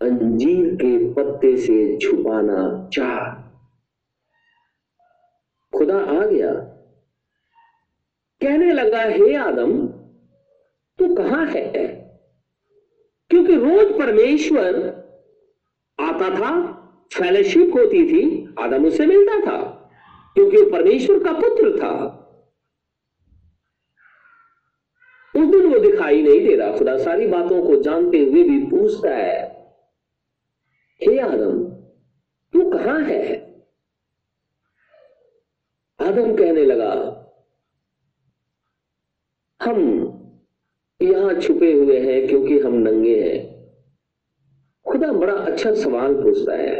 अंजीर 0.00 0.74
के 0.74 1.12
पत्ते 1.12 1.56
से 1.56 1.96
छुपाना 1.96 2.90
चाहा। 2.92 3.43
खुदा 5.74 5.98
आ 5.98 6.24
गया। 6.26 6.52
कहने 8.40 8.72
लगा, 8.72 9.00
हे 9.00 9.34
आदम, 9.34 9.86
तू 10.98 11.14
कहाँ 11.14 11.46
है? 11.46 11.86
क्योंकि 13.30 13.54
रोज 13.54 13.98
परमेश्वर 13.98 14.76
आता 15.98 16.28
था 16.30 16.50
फेलोशिप 17.14 17.74
होती 17.74 18.04
थी, 18.06 18.54
आदम 18.58 18.86
उससे 18.86 19.06
मिलता 19.06 19.38
था, 19.40 19.62
क्योंकि 20.36 20.56
वो 20.56 20.70
परमेश्वर 20.70 21.24
का 21.24 21.32
पुत्र 21.32 21.78
था। 21.78 22.20
उस 25.34 25.46
दिन 25.46 25.66
वो 25.66 25.78
दिखाई 25.78 26.22
नहीं 26.22 26.46
दे 26.48 26.56
रहा। 26.56 26.76
खुदा 26.76 26.96
सारी 26.98 27.26
बातों 27.26 27.62
को 27.66 27.76
जानते 27.82 28.18
हुए 28.18 28.42
भी 28.42 28.58
पूछता 28.66 29.10
है, 29.10 29.42
हे 31.00 31.18
आदम, 31.18 31.64
तू 32.54 32.70
कहाँ 32.70 33.00
है? 33.00 33.43
आदम 36.04 36.34
कहने 36.36 36.64
लगा, 36.64 36.92
हम 39.60 39.78
यहाँ 41.00 41.34
छुपे 41.40 41.72
हुए 41.72 41.98
हैं 42.00 42.26
क्योंकि 42.28 42.58
हम 42.58 42.74
नंगे 42.78 43.18
हैं। 43.20 43.42
खुदा 44.86 45.12
बड़ा 45.12 45.32
अच्छा 45.32 45.72
सवाल 45.74 46.14
पूछता 46.14 46.54
है, 46.54 46.76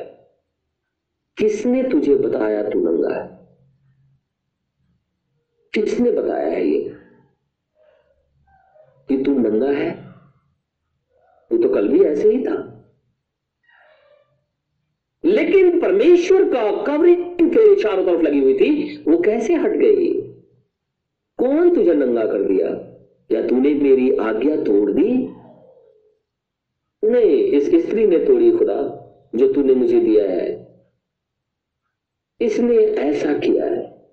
किसने 1.39 1.83
तुझे 1.83 2.17
बताया 2.17 2.63
तू 2.71 2.81
नंगा 2.81 3.15
है? 3.15 3.27
किसने 5.75 6.11
बताया 6.13 6.49
है 6.49 6.67
ये 6.67 6.81
कि 9.09 9.23
तू 9.25 9.39
नंगा 9.39 9.71
है? 9.71 9.91
तू 11.51 11.59
तो 11.59 11.75
कल 11.75 11.89
भी 11.89 12.05
ऐसे 12.05 12.29
ही 12.29 12.45
था। 12.45 12.55
लेकिन 15.35 15.81
परमेश्वर 15.81 16.45
का 16.45 16.85
कवरिंग 16.85 17.25
के 17.41 17.83
चारों 17.83 18.07
तरफ़ 18.07 18.23
लगी 18.23 18.41
हुई 18.41 18.55
थी, 18.55 18.97
वो 19.09 19.19
कैसे 19.19 19.55
हट 19.55 19.71
गई? 19.71 20.21
कौन 21.39 21.75
तुझे 21.75 21.95
नंगा 21.95 22.27
कर 22.27 22.43
दिया? 22.43 22.69
या 23.33 23.47
तूने 23.47 23.75
मेरी 23.75 24.17
आज्ञा 24.17 24.57
तोड़ 24.57 24.93
दी? 24.93 25.29
नहीं 27.11 27.45
इस 27.45 27.87
स्त्री 27.87 28.07
ने 28.07 28.19
तोड़ी, 28.19 28.51
खुदा, 28.51 29.01
जो 29.35 29.53
तूने 29.53 29.75
मुझे 29.75 30.01
दिया 30.01 30.31
है। 30.31 30.75
इसने 32.41 32.77
ऐसा 32.77 33.39
किया 33.39 33.65
है। 33.65 34.09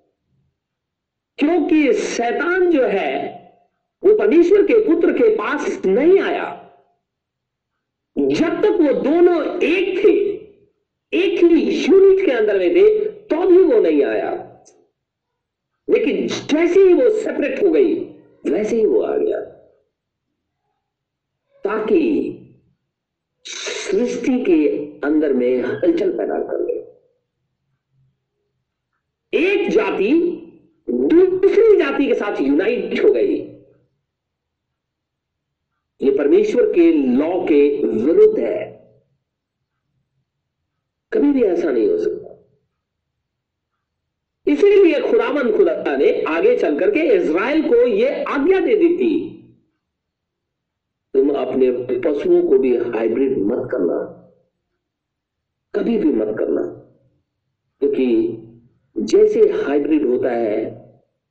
क्योंकि 1.38 1.92
शैतान 1.92 2.70
जो 2.70 2.84
है, 2.84 3.42
वो 4.04 4.14
परमेश्वर 4.14 4.62
के 4.62 4.74
पुत्र 4.74 5.12
के 5.12 5.34
पास 5.34 5.82
नहीं 5.86 6.20
आया। 6.20 6.58
जब 8.18 8.62
तक 8.62 8.78
वो 8.80 8.92
दोनों 8.92 9.62
एक 9.62 10.04
थे 10.04 10.31
एक 11.14 11.44
ही 11.44 11.84
यूनिट 11.86 12.26
के 12.26 12.32
अंदर 12.32 12.58
में 12.58 12.70
थे 12.70 13.04
तो 13.04 13.46
भी 13.46 13.58
वो 13.58 13.80
नहीं 13.80 14.04
आया। 14.04 14.64
लेकिन 15.90 16.26
जैसे 16.26 16.80
ही 16.80 16.92
वो 16.92 17.10
सेपरेट 17.10 17.62
हो 17.62 17.70
गई, 17.70 17.94
वैसे 18.46 18.76
ही 18.76 18.86
वो 18.86 19.02
आ 19.02 19.16
गया। 19.16 19.40
ताकि 21.64 22.38
सृष्टि 23.44 24.44
के 24.44 24.68
अंदर 25.06 25.32
में 25.32 25.62
हलचल 25.62 26.18
पैदा 26.18 26.34
कर 26.34 26.64
दे। 26.64 26.72
एक 29.38 29.70
जाति 29.70 30.12
दूसरी 30.90 31.76
जाति 31.76 32.06
के 32.06 32.14
साथ 32.14 32.40
यूनाइट 32.40 33.04
हो 33.04 33.12
गई। 33.12 33.36
ये 36.02 36.18
परमेश्वर 36.18 36.72
के 36.72 36.92
लॉ 36.92 37.44
के 37.44 37.86
विरुद्ध 37.86 38.38
है। 38.38 38.71
कभी 41.32 41.40
भी 41.40 41.46
ऐसा 41.46 41.70
नहीं 41.70 41.88
हो 41.88 41.98
सकता। 41.98 42.30
इसीलिए 44.46 45.00
खुदावन 45.00 45.50
खुदा 45.52 45.96
ने 45.96 46.10
आगे 46.28 46.56
चल 46.58 46.78
करके 46.78 47.00
इज़राइल 47.14 47.62
को 47.68 47.76
यह 47.76 48.24
आज्ञा 48.28 48.60
दे 48.60 48.74
दी 48.76 48.96
थी, 48.96 49.12
तुम 51.14 51.30
अपने 51.30 51.70
पशुओं 52.00 52.42
को 52.48 52.58
भी 52.58 52.76
हाइब्रिड 52.76 53.38
मत 53.38 53.68
करना, 53.72 53.98
कभी 55.74 55.98
भी 55.98 56.12
मत 56.12 56.34
करना, 56.38 56.62
क्योंकि 57.82 58.06
तो 58.96 59.02
जैसे 59.02 59.40
हाइब्रिड 59.62 60.06
होता 60.06 60.30
है, 60.30 60.56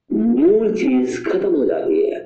मूल 0.10 0.76
चीज़ 0.76 1.24
खत्म 1.26 1.56
हो 1.56 1.66
जाती 1.66 2.02
है। 2.02 2.20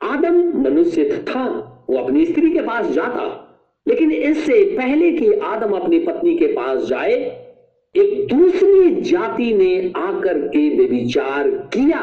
आदम 0.00 0.36
मनुष्य 0.62 1.24
था, 1.28 1.46
वो 1.90 1.96
अपनी 1.98 2.24
स्त्री 2.26 2.50
के 2.52 2.60
पास 2.60 2.86
जाता 2.86 3.49
लेकिन 3.86 4.12
इससे 4.12 4.62
पहले 4.76 5.10
कि 5.12 5.32
आदम 5.34 5.72
अपनी 5.76 5.98
पत्नी 5.98 6.36
के 6.38 6.46
पास 6.54 6.82
जाए, 6.84 7.14
एक 7.94 8.26
दूसरी 8.28 9.00
जाति 9.02 9.52
ने 9.54 9.92
आकर 9.98 10.38
के 10.48 10.86
विचार 10.86 11.50
किया 11.74 12.00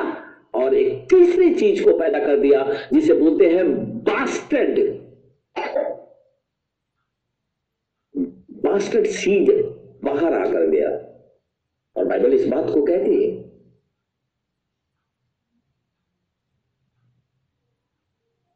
और 0.55 0.73
एक 0.75 1.07
तीसरी 1.09 1.53
चीज़ 1.55 1.83
को 1.83 1.97
पैदा 1.99 2.19
कर 2.19 2.39
दिया, 2.39 2.63
जिसे 2.93 3.13
बोलते 3.13 3.49
हैं 3.49 3.65
बास्टर्ड 4.03 4.79
बास्टर्ड 8.63 9.05
सीड 9.07 9.51
बाहर 10.03 10.33
आकर 10.35 10.69
गया। 10.69 10.89
और 11.95 12.05
बाइबल 12.05 12.33
इस 12.33 12.47
बात 12.47 12.69
को 12.73 12.81
कहती 12.85 13.23
है, 13.23 13.31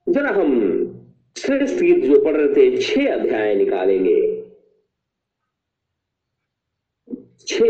जरा 0.07 0.29
हम 0.31 0.90
श्रेष्ठ 1.41 1.75
गीत 1.75 2.05
जो 2.05 2.23
पढ़ 2.23 2.35
रहे 2.37 2.55
थे, 2.55 2.81
छह 2.81 3.13
अध्याय 3.13 3.55
निकालेंगे। 3.55 4.41
छ 7.47 7.61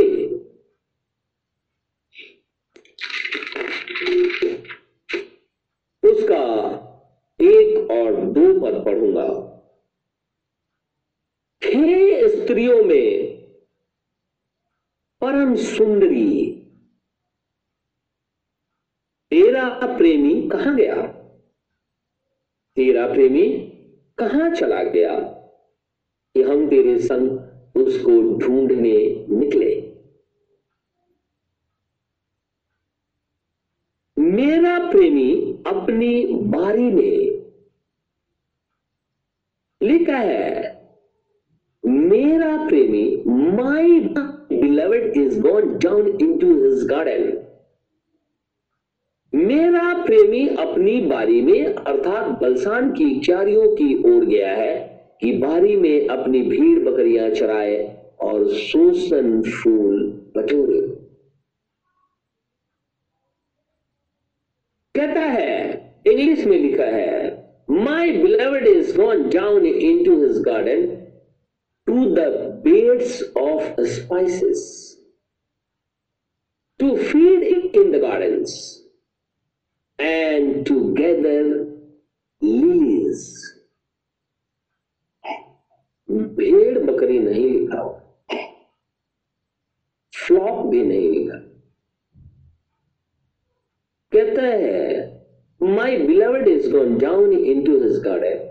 उसका 6.03 6.43
एक 7.41 7.91
और 7.91 8.25
दो 8.25 8.59
पद 8.59 8.85
पढ़ूँगा। 8.85 9.47
हे 11.63 12.29
स्त्रियों 12.29 12.83
में 12.83 13.37
परम 15.21 15.55
सुंदरी। 15.55 16.53
तेरा 19.29 19.97
प्रेमी 19.97 20.49
कहाँ 20.49 20.75
गया? 20.75 21.20
तेरा 22.81 23.05
प्रेमी 23.07 23.47
कहाँ 24.17 24.49
चला 24.51 24.81
गया? 24.83 25.13
कि 26.35 26.41
हम 26.41 26.67
तेरे 26.69 26.97
संग 26.99 27.77
उसको 27.77 28.11
ढूँढने 28.37 29.25
निकले। 29.29 29.69
मेरा 34.17 34.77
प्रेमी 34.91 35.31
अपनी 35.67 36.25
बारी 36.25 36.89
में 36.91 37.43
लिखा 39.81 40.17
है, 40.17 40.49
मेरा 41.83 42.57
प्रेमी 42.67 43.05
my 43.27 43.99
beloved 44.51 45.17
is 45.17 45.39
gone 45.41 45.77
down 45.77 46.07
into 46.39 46.53
his 46.55 46.83
garden 46.87 47.31
मेरा 49.41 49.93
प्रेमी 50.05 50.47
अपनी 50.49 50.99
बारी 51.01 51.41
में, 51.41 51.65
अर्थात 51.65 52.39
बलसान 52.41 52.91
की 52.93 53.19
चारियों 53.19 53.67
की 53.75 53.93
ओर 54.09 54.25
गया 54.25 54.53
है 54.55 54.73
कि 55.21 55.31
बारी 55.37 55.75
में 55.75 56.07
अपनी 56.07 56.41
भीड़ 56.41 56.79
बकरियाँ 56.79 57.29
चराए 57.29 57.77
और 58.21 58.47
सोसन 58.49 59.41
फूल 59.43 60.01
बटोरे। 60.37 60.79
कहता 64.95 65.21
है, 65.21 66.01
इंग्लिश 66.07 66.45
में 66.45 66.57
लिखा 66.59 66.85
है 66.85 67.29
my 67.71 68.11
beloved 68.11 68.67
is 68.67 68.95
gone 68.97 69.29
down 69.29 69.65
into 70.05 70.19
his 70.23 70.37
garden 70.43 70.85
to 71.87 72.05
the 72.15 72.27
beds 72.63 73.23
of 73.37 73.81
spices 73.81 74.67
to 76.79 76.95
feed 76.97 77.43
in 77.43 77.91
the 77.91 78.01
gardens 78.01 78.80
and 80.01 80.65
to 80.65 80.75
gather 80.95 81.41
lilies. 82.41 83.23
भेड़ 86.09 86.79
बकरी 86.85 87.17
नहीं 87.19 87.49
लिखा 87.49 87.81
फ्लॉक 90.13 90.65
भी 90.71 90.81
नहीं 90.83 91.09
लिखा 91.09 91.37
कहता 94.11 94.41
है 94.41 95.75
my 95.75 95.97
beloved 96.07 96.47
is 96.47 96.69
gone 96.71 96.97
down 96.99 97.33
into 97.65 97.79
his 97.83 97.97
garden 98.07 98.43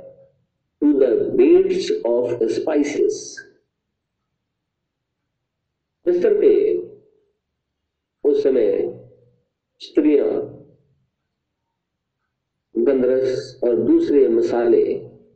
to 0.82 0.92
the 1.00 1.10
beds 1.40 1.90
of 2.06 2.44
spices 2.54 3.20
बिस्तर 6.06 6.40
पे, 6.40 6.52
उस 8.24 8.42
समय 8.42 8.70
स्त्रियाँ 9.80 10.19
गंधरस 13.00 13.60
और 13.64 13.76
दूसरे 13.76 14.28
मसाले 14.28 14.82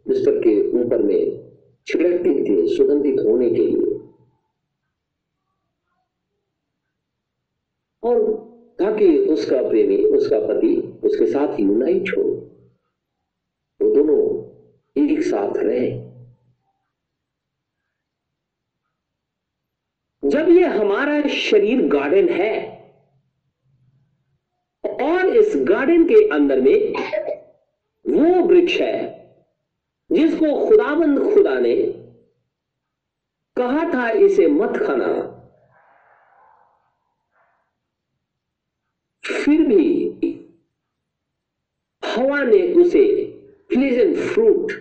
बिस्तर 0.09 0.39
के 0.39 0.55
ऊपर 0.81 1.03
में 1.03 1.53
छिड़कती 1.87 2.35
थी 2.45 2.77
सुगंधित 2.77 3.21
होने 3.27 3.49
के 3.51 3.67
लिए। 3.67 3.93
और 8.03 8.21
ताकि 8.79 9.17
उसका 9.19 9.63
प्रेमी, 9.69 9.97
उसका 10.07 10.39
पति, 10.39 10.77
उसके 11.05 11.27
साथ 11.27 11.61
यूनाइट 11.61 12.17
हो 12.19 12.23
वो 13.81 13.95
दोनों 13.95 14.21
एक 14.97 15.23
साथ 15.23 15.57
रहे। 15.57 15.91
जब 20.23 20.49
ये 20.49 20.67
हमारा 20.67 21.21
शरीर 21.29 21.87
गार्डन 21.89 22.29
है, 22.29 22.53
और 24.85 25.37
इस 25.37 25.53
गार्डन 25.69 26.05
के 26.05 26.29
अंदर 26.29 26.61
में 26.61 27.34
वो 28.05 28.43
वृक्ष 28.43 28.81
है, 28.81 28.97
जिसको 30.13 30.69
खुदाबंद 30.69 31.19
खुदा 31.35 31.59
ने 31.59 31.77
कहा 33.57 33.93
था, 33.95 34.09
इसे 34.11 34.47
मत 34.47 34.77
खाना। 34.87 35.13
फिर 39.25 39.67
भी 39.67 39.85
हवा 42.03 42.43
ने 42.43 42.63
उसे 42.75 43.05
प्लीजेंट 43.69 44.17
फ्रूट 44.17 44.73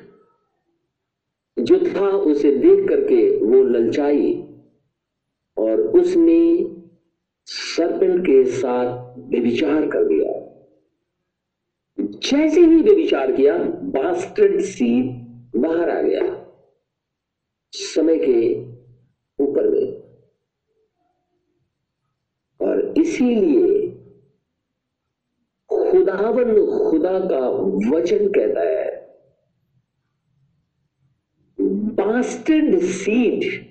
जो 1.57 1.80
था, 1.80 2.07
उसे 2.09 2.51
देख 2.51 2.88
करके 2.89 3.21
वो 3.39 3.63
ललचाई 3.63 4.34
और 5.57 5.82
उसने 5.99 6.41
सर्पेंट 7.47 8.21
के 8.21 8.43
साथ 8.45 9.17
व्यभिचार 9.17 9.88
कर 9.88 10.03
दिया। 10.03 10.32
जैसे 12.24 12.61
ही 12.61 12.82
वे 12.82 12.95
विचार 12.95 13.32
किया, 13.32 13.57
बास्टर्ड 13.63 14.61
सीड 14.61 15.05
बाहर 15.61 15.89
आ 15.89 16.01
गया। 16.01 16.47
समय 17.71 18.17
के 18.17 18.63
ऊपर 19.43 19.67
में। 19.69 20.03
और 22.61 22.93
इसीलिए 22.97 23.89
खुदावन 25.69 26.65
खुदा 26.89 27.19
का 27.19 27.49
वचन 27.95 28.28
कहता 28.28 28.61
है, 28.61 29.15
बास्टर्ड 31.95 32.80
सीड 32.80 33.63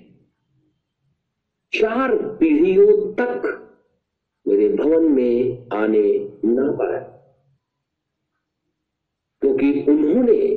चार 1.81 2.15
पीढ़ियों 2.15 3.13
तक 3.13 3.59
मेरे 4.47 4.69
भवन 4.69 5.03
में 5.03 5.67
आने 5.73 6.37
ना 6.45 6.71
पाए। 6.71 7.12
क्योंकि 9.57 9.91
उन्होंने 9.91 10.55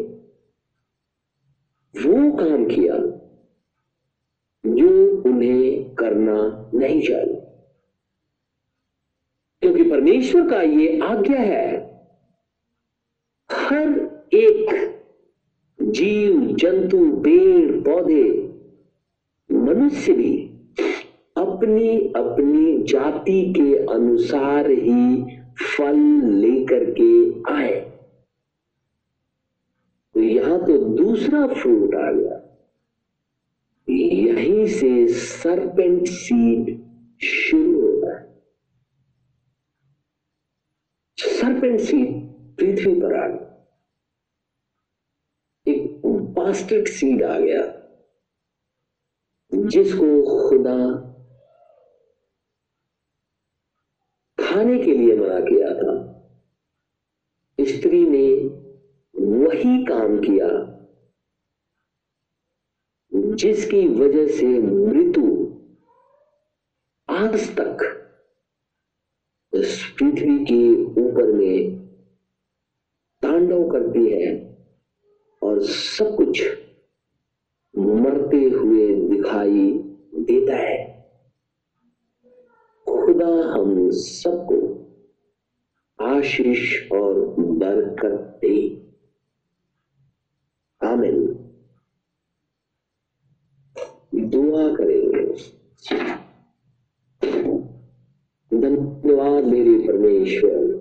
वो 1.97 2.36
काम 2.36 2.64
किया 2.66 2.94
जो 4.66 5.22
उन्हें 5.22 5.94
करना 5.94 6.70
नहीं 6.74 7.03
चाहिए। 7.03 7.42
क्योंकि 9.61 9.90
परमेश्वर 9.90 10.49
का 10.51 10.62
ये 10.62 11.01
आज्ञा 11.01 11.38
है, 11.38 11.76
हर 13.53 13.88
एक 14.32 14.90
जीव, 15.82 16.57
जंतु, 16.57 17.16
पेड़, 17.16 17.80
पौधे, 17.80 18.55
मनुष्य 19.53 20.12
भी 20.12 20.42
अपनी 21.36 21.99
अपनी 21.99 22.82
जाति 22.82 23.53
के 23.53 23.92
अनुसार 23.92 24.70
ही 24.70 25.36
फल 25.76 25.97
लेकर 26.32 26.94
के 27.01 27.42
आए। 27.53 27.86
यहाँ 30.27 30.59
तो 30.66 30.79
दूसरा 30.97 31.47
फ्रूट 31.47 31.95
आ 31.95 32.11
गया। 32.12 32.43
यहीं 33.89 34.66
से 34.66 35.09
सरपेंट 35.09 36.09
सीड 36.09 36.87
शुरू 37.22 37.81
होता 37.81 38.18
है। 38.18 38.43
सरपेंट 41.18 41.81
सीड 41.81 42.14
पृथ्वी 42.57 42.95
पर 42.95 43.14
आ 43.14 43.29
गया। 43.29 43.53
एक 45.68 46.07
बास्टर्ड 46.07 46.89
सीड 46.89 47.22
आ 47.22 47.39
गया, 47.39 47.62
जिसको 49.53 50.09
खुदा 50.49 50.77
खाने 54.39 54.79
के 54.79 54.93
लिए 54.93 55.16
मना 55.16 55.41
किया 55.41 55.74
था। 55.74 55.95
स्त्री 57.61 58.07
ने 58.07 58.55
वही 59.27 59.85
काम 59.85 60.20
किया। 60.20 60.72
जिसकी 63.35 63.89
वजह 63.89 64.27
से 64.27 64.47
मृत्यु 64.47 65.47
आज 67.11 67.57
तक 67.57 67.79
पृथ्वी 69.53 70.45
के 70.45 70.85
ऊपर 70.85 71.33
में 71.33 71.87
तांडव 73.22 73.70
करती 73.70 74.11
है 74.11 74.57
और 75.43 75.62
सब 75.62 76.16
कुछ 76.16 76.43
मरते 77.79 78.37
हुए 78.37 78.95
दिखाई 78.95 79.72
देता 80.14 80.57
है। 80.57 80.87
खुदा 82.89 83.53
हम 83.53 83.91
सबको 83.91 84.57
आशीष 86.05 86.93
और 86.93 87.14
बरकत 87.39 88.39
दे। 88.41 88.86
आमिन। 90.85 91.27
दुआ 94.14 94.77
करेंगे। 94.77 95.35
धन्यवाद 98.61 99.45
मेरे 99.45 99.87
परमेश्वर। 99.87 100.77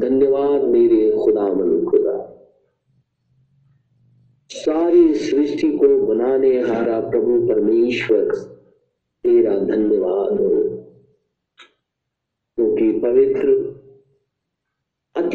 धन्यवाद 0.00 0.62
मेरे 0.62 1.18
खुदा 1.24 1.48
मन 1.48 1.84
खुदा। 1.84 2.32
सारी 4.50 5.14
सृष्टि 5.14 5.78
को 5.78 6.06
बनाने 6.06 6.60
हारा 6.60 7.00
प्रभु 7.00 7.48
परमेश्वर, 7.48 8.34
तेरा 9.22 9.58
धन्यवाद 9.58 10.32
हो। 10.32 10.76
क्योंकि 12.56 12.92
तो 12.92 13.00
पवित्र 13.00 13.75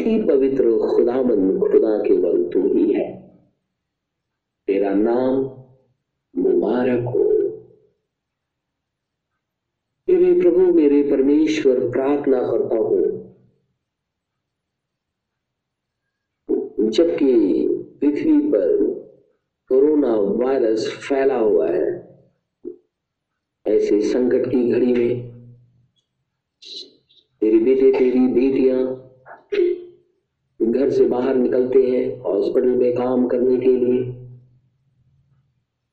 अति 0.02 0.22
पवित्र 0.22 0.64
खुदामंद 0.64 1.60
खुदा 1.60 1.98
केवल 1.98 2.50
तू 2.50 2.74
ही 2.74 2.92
है। 2.92 3.38
तेरा 4.66 4.94
नाम 4.94 5.34
मुबारक 6.36 7.02
हो। 7.02 7.32
मेरे 10.08 10.40
प्रभु, 10.40 10.58
मेरे 10.58 11.02
परमेश्वर, 11.10 11.90
प्रार्थना 11.90 12.40
करता 12.40 12.76
हूँ। 12.76 13.12
जबकि 16.90 17.66
पृथ्वी 18.00 18.40
पर 18.40 18.94
कोरोना 19.68 20.14
वायरस 20.14 20.88
फैला 21.08 21.38
हुआ 21.38 21.70
है, 21.70 22.18
ऐसे 23.66 24.00
संकट 24.00 24.46
की 24.46 24.70
घड़ी 24.72 24.92
में 24.92 25.32
तेरी 27.40 27.58
बेटे, 27.58 27.98
तेरी 27.98 28.26
बेटियाँ 28.26 29.01
घर 30.72 30.90
से 30.90 31.04
बाहर 31.04 31.34
निकलते 31.34 31.82
हैं 31.82 32.20
हॉस्पिटल 32.20 32.68
में 32.68 32.92
काम 32.92 33.26
करने 33.26 33.56
के 33.56 33.76
लिए, 33.76 34.02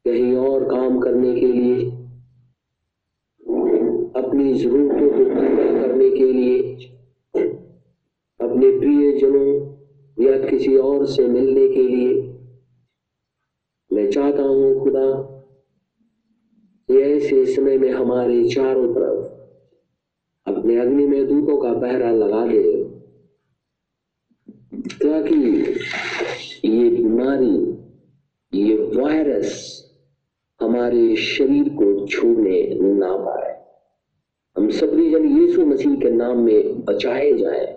कहीं 0.05 0.36
और 0.36 0.63
काम 0.63 0.99
करने 0.99 1.34
के 1.39 1.47
लिए, 1.47 1.86
अपनी 4.15 4.53
जरूरतों 4.53 5.09
को 5.09 5.23
पूरा 5.25 5.82
करने 5.82 6.09
के 6.09 6.32
लिए, 6.34 6.59
अपने 8.39 8.80
प्रियजनों 8.80 9.49
या 10.17 10.38
किसी 10.49 10.75
और 10.77 11.05
से 11.05 11.27
मिलने 11.27 11.67
के 11.67 11.84
लिए। 11.84 12.13
मैं 13.91 14.09
चाहता 14.11 14.43
हूँ 14.43 14.84
खुदा 14.84 15.07
ऐसे 16.89 17.45
समय 17.45 17.77
में 17.77 17.91
हमारे 17.91 18.43
चारों 18.49 18.88
तरफ़ 18.93 20.51
अपने 20.51 20.80
अग्नि 20.80 21.05
में 21.05 21.27
दूतों 21.27 21.57
का 21.57 21.73
पहरा 21.73 22.11
लगा 22.11 22.45
दे। 22.47 22.78
ताकि 25.10 25.36
ये 26.70 26.89
बीमारी, 26.89 27.55
ये 28.60 28.76
वायरस 28.76 29.80
हमारे 30.62 31.16
शरीर 31.16 31.70
को 31.70 32.07
छूने 32.07 32.80
ना 32.99 33.18
पाए। 33.18 33.49
हम 34.57 34.70
सभी 34.70 35.10
जन 35.12 35.26
यीशु 35.39 35.66
मसीह 35.66 35.95
के 35.95 36.10
नाम 36.12 36.38
में 36.38 36.86
बचाए 36.86 37.34
जाए। 37.34 37.68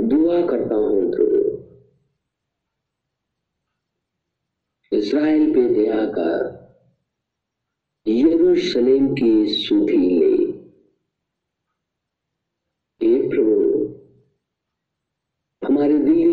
दुआ 0.00 0.46
करता 0.46 0.74
हूँ 0.74 1.10
प्रभु। 1.12 1.38
इसराइल 4.96 5.54
पे 5.54 5.68
दया 5.74 6.06
कर, 6.06 6.58
यरूशलेम 8.08 9.14
की 9.14 9.32
सुधी 9.48 10.08
ले 10.20 10.36
हे 13.02 13.28
प्रभु 13.28 13.58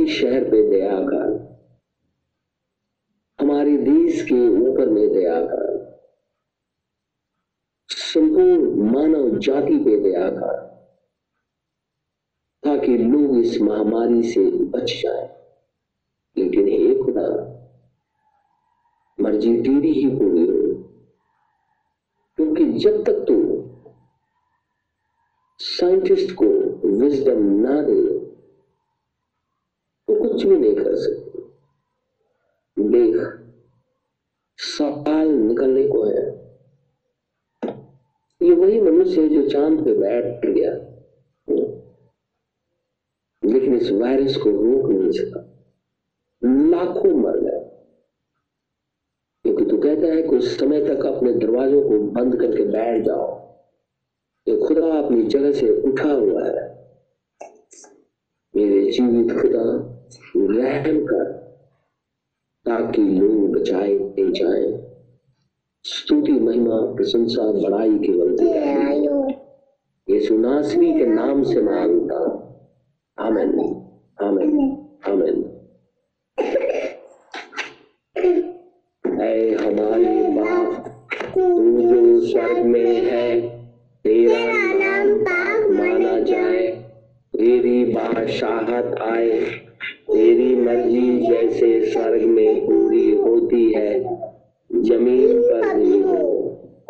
हमारे 0.06 0.18
शहर 0.18 0.52
पे 0.52 0.70
दया 0.70 1.00
कर। 1.00 1.56
हमारे 3.42 3.78
देश 3.78 4.24
के 4.24 4.50
ऊपर 4.50 4.90
में 4.90 5.14
दया 5.14 5.42
कर। 5.42 5.96
संपूर्ण 7.90 8.92
मानव 8.92 9.40
जाति 9.40 9.78
पे 9.78 10.00
दया 10.00 10.30
कर। 10.30 10.66
ताकि 12.64 12.98
लोग 12.98 13.38
इस 13.38 13.62
महामारी 13.62 14.24
से 14.24 14.52
बच 14.52 15.02
जाए। 15.04 15.52
लेकिन 16.38 16.68
हे 16.68 17.04
खुदा, 17.04 17.30
मर्ज़ी 19.20 19.62
तेरी 19.62 19.92
ही 19.92 20.10
पूरी 20.10 20.48
हो। 20.48 20.84
क्योंकि 22.36 22.66
जब 22.66 23.04
तक 23.04 23.26
तू 23.28 23.66
साइंटिस्ट 25.60 26.36
को 26.36 26.46
विजडम 26.88 27.44
ना 27.44 27.82
दे 27.82 28.05
कुछ 30.36 30.46
भी 30.46 30.58
नहीं 30.58 30.76
कर 30.76 30.96
सकते। 30.96 31.40
देख, 32.84 33.46
सवाल 34.58 35.28
निकलने 35.28 35.88
को 35.88 36.04
है। 36.04 36.26
ये 38.42 38.54
वही 38.54 38.82
मनुष्य 38.82 39.22
है 39.22 39.30
जो 39.30 39.50
चाँद 39.50 39.86
पे 39.86 39.94
बैठ 39.94 40.46
गया। 40.46 40.74
लेकिन 43.46 43.76
इस 43.76 43.92
वायरस 43.92 44.38
को 44.38 44.50
रोक 44.50 44.90
नहीं 44.90 45.12
सका। 45.12 45.40
लाखों 46.70 47.16
मर 47.16 47.40
गए। 47.40 47.88
क्योंकि 49.44 49.66
तू 49.66 49.78
कहता 49.78 50.08
है 50.08 50.24
कुछ 50.24 50.44
समय 50.60 50.86
तक 50.86 51.06
अपने 51.06 51.34
दरवाजों 51.34 51.84
को 51.84 52.00
बंद 52.00 52.36
करके 52.36 52.64
बैठ 52.64 53.06
जाओ। 53.06 53.56
ये 54.48 54.58
खुदा 54.58 54.88
अपनी 54.88 55.24
जगह 55.24 55.52
से 55.52 55.82
उठा 55.82 56.12
हुआ 56.12 56.44
है। 56.44 56.76
मेरे 58.56 58.92
जीवित 58.92 59.42
खुदा 59.42 59.95
रहम 60.38 61.06
कर 61.06 61.32
ताकि 62.66 63.02
लोग 63.02 63.52
बचाए 63.52 64.00
जाए 64.20 64.96
स्तुति 65.84 66.32
महिमा 66.32 66.76
प्रशंसा 66.76 67.44
बड़ाई 67.44 67.98
केवल 67.98 68.36
यीशु 70.10 70.38
नासरी 70.38 70.94
के 70.94 71.06
नाम 71.06 71.44
से 71.44 71.62
माँगता 71.62 72.42
आमेन। 73.20 73.50
आमेन। 74.22 74.86
आमेन। 75.08 75.52
ऐ 79.22 79.54
हमारे 79.54 80.28
बाप 80.28 80.88
तू 81.36 81.82
जो 81.82 82.22
स्वर्ग 82.22 82.58
में 82.58 82.96
है 82.96 83.42
तेरा 84.04 84.54
नाम 84.74 85.20
पाक 85.22 85.72
माना 85.72 86.20
जाए। 86.20 86.68
तेरी 87.38 87.86
बादशाहत 87.86 88.98
आए। 89.02 89.65
तेरी 90.26 90.56
मर्ज़ी 90.56 91.18
जैसे 91.22 91.68
स्वर्ग 91.86 92.22
में 92.26 92.66
पूरी 92.66 93.10
होती 93.16 93.74
है 93.74 93.90
ज़मीन 94.70 95.42
पर 95.42 95.74
भी 95.74 96.00
हो 96.02 96.22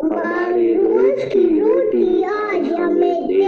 हमारे 0.02 0.72
रोज 0.74 1.24
की 1.32 1.42
रोटी 1.60 2.22
आज 2.24 2.72
हमें 2.72 3.26
दे। 3.26 3.42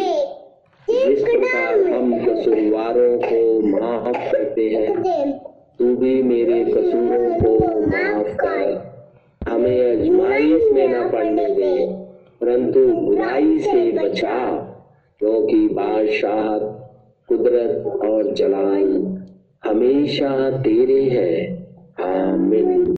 जिस 0.89 1.23
प्रकार 1.23 1.81
हम 1.93 2.13
कसूरवारों 2.27 3.17
को 3.19 3.41
माफ़ 3.69 4.31
करते 4.33 4.69
हैं 4.69 5.33
तू 5.79 5.95
भी 5.97 6.23
मेरे 6.23 6.65
कसूरों 6.65 7.35
को 7.35 7.53
माफ़ 7.87 8.35
कर। 8.35 9.49
हमें 9.49 9.81
अजमाइश 9.81 10.71
में 10.73 10.89
न 10.89 11.09
पड़ने 11.11 11.47
दे 11.55 11.87
परंतु 12.41 12.87
बुराई 12.87 13.59
से 13.59 13.91
बचा 13.93 14.41
क्योंकि 15.21 15.67
बादशाह 15.69 16.59
कुदरत 17.29 18.03
और 18.05 18.35
जलाल 18.35 19.17
हमेशा 19.69 20.51
तेरे 20.51 21.03
है। 21.03 21.59
आमीन। 22.01 22.79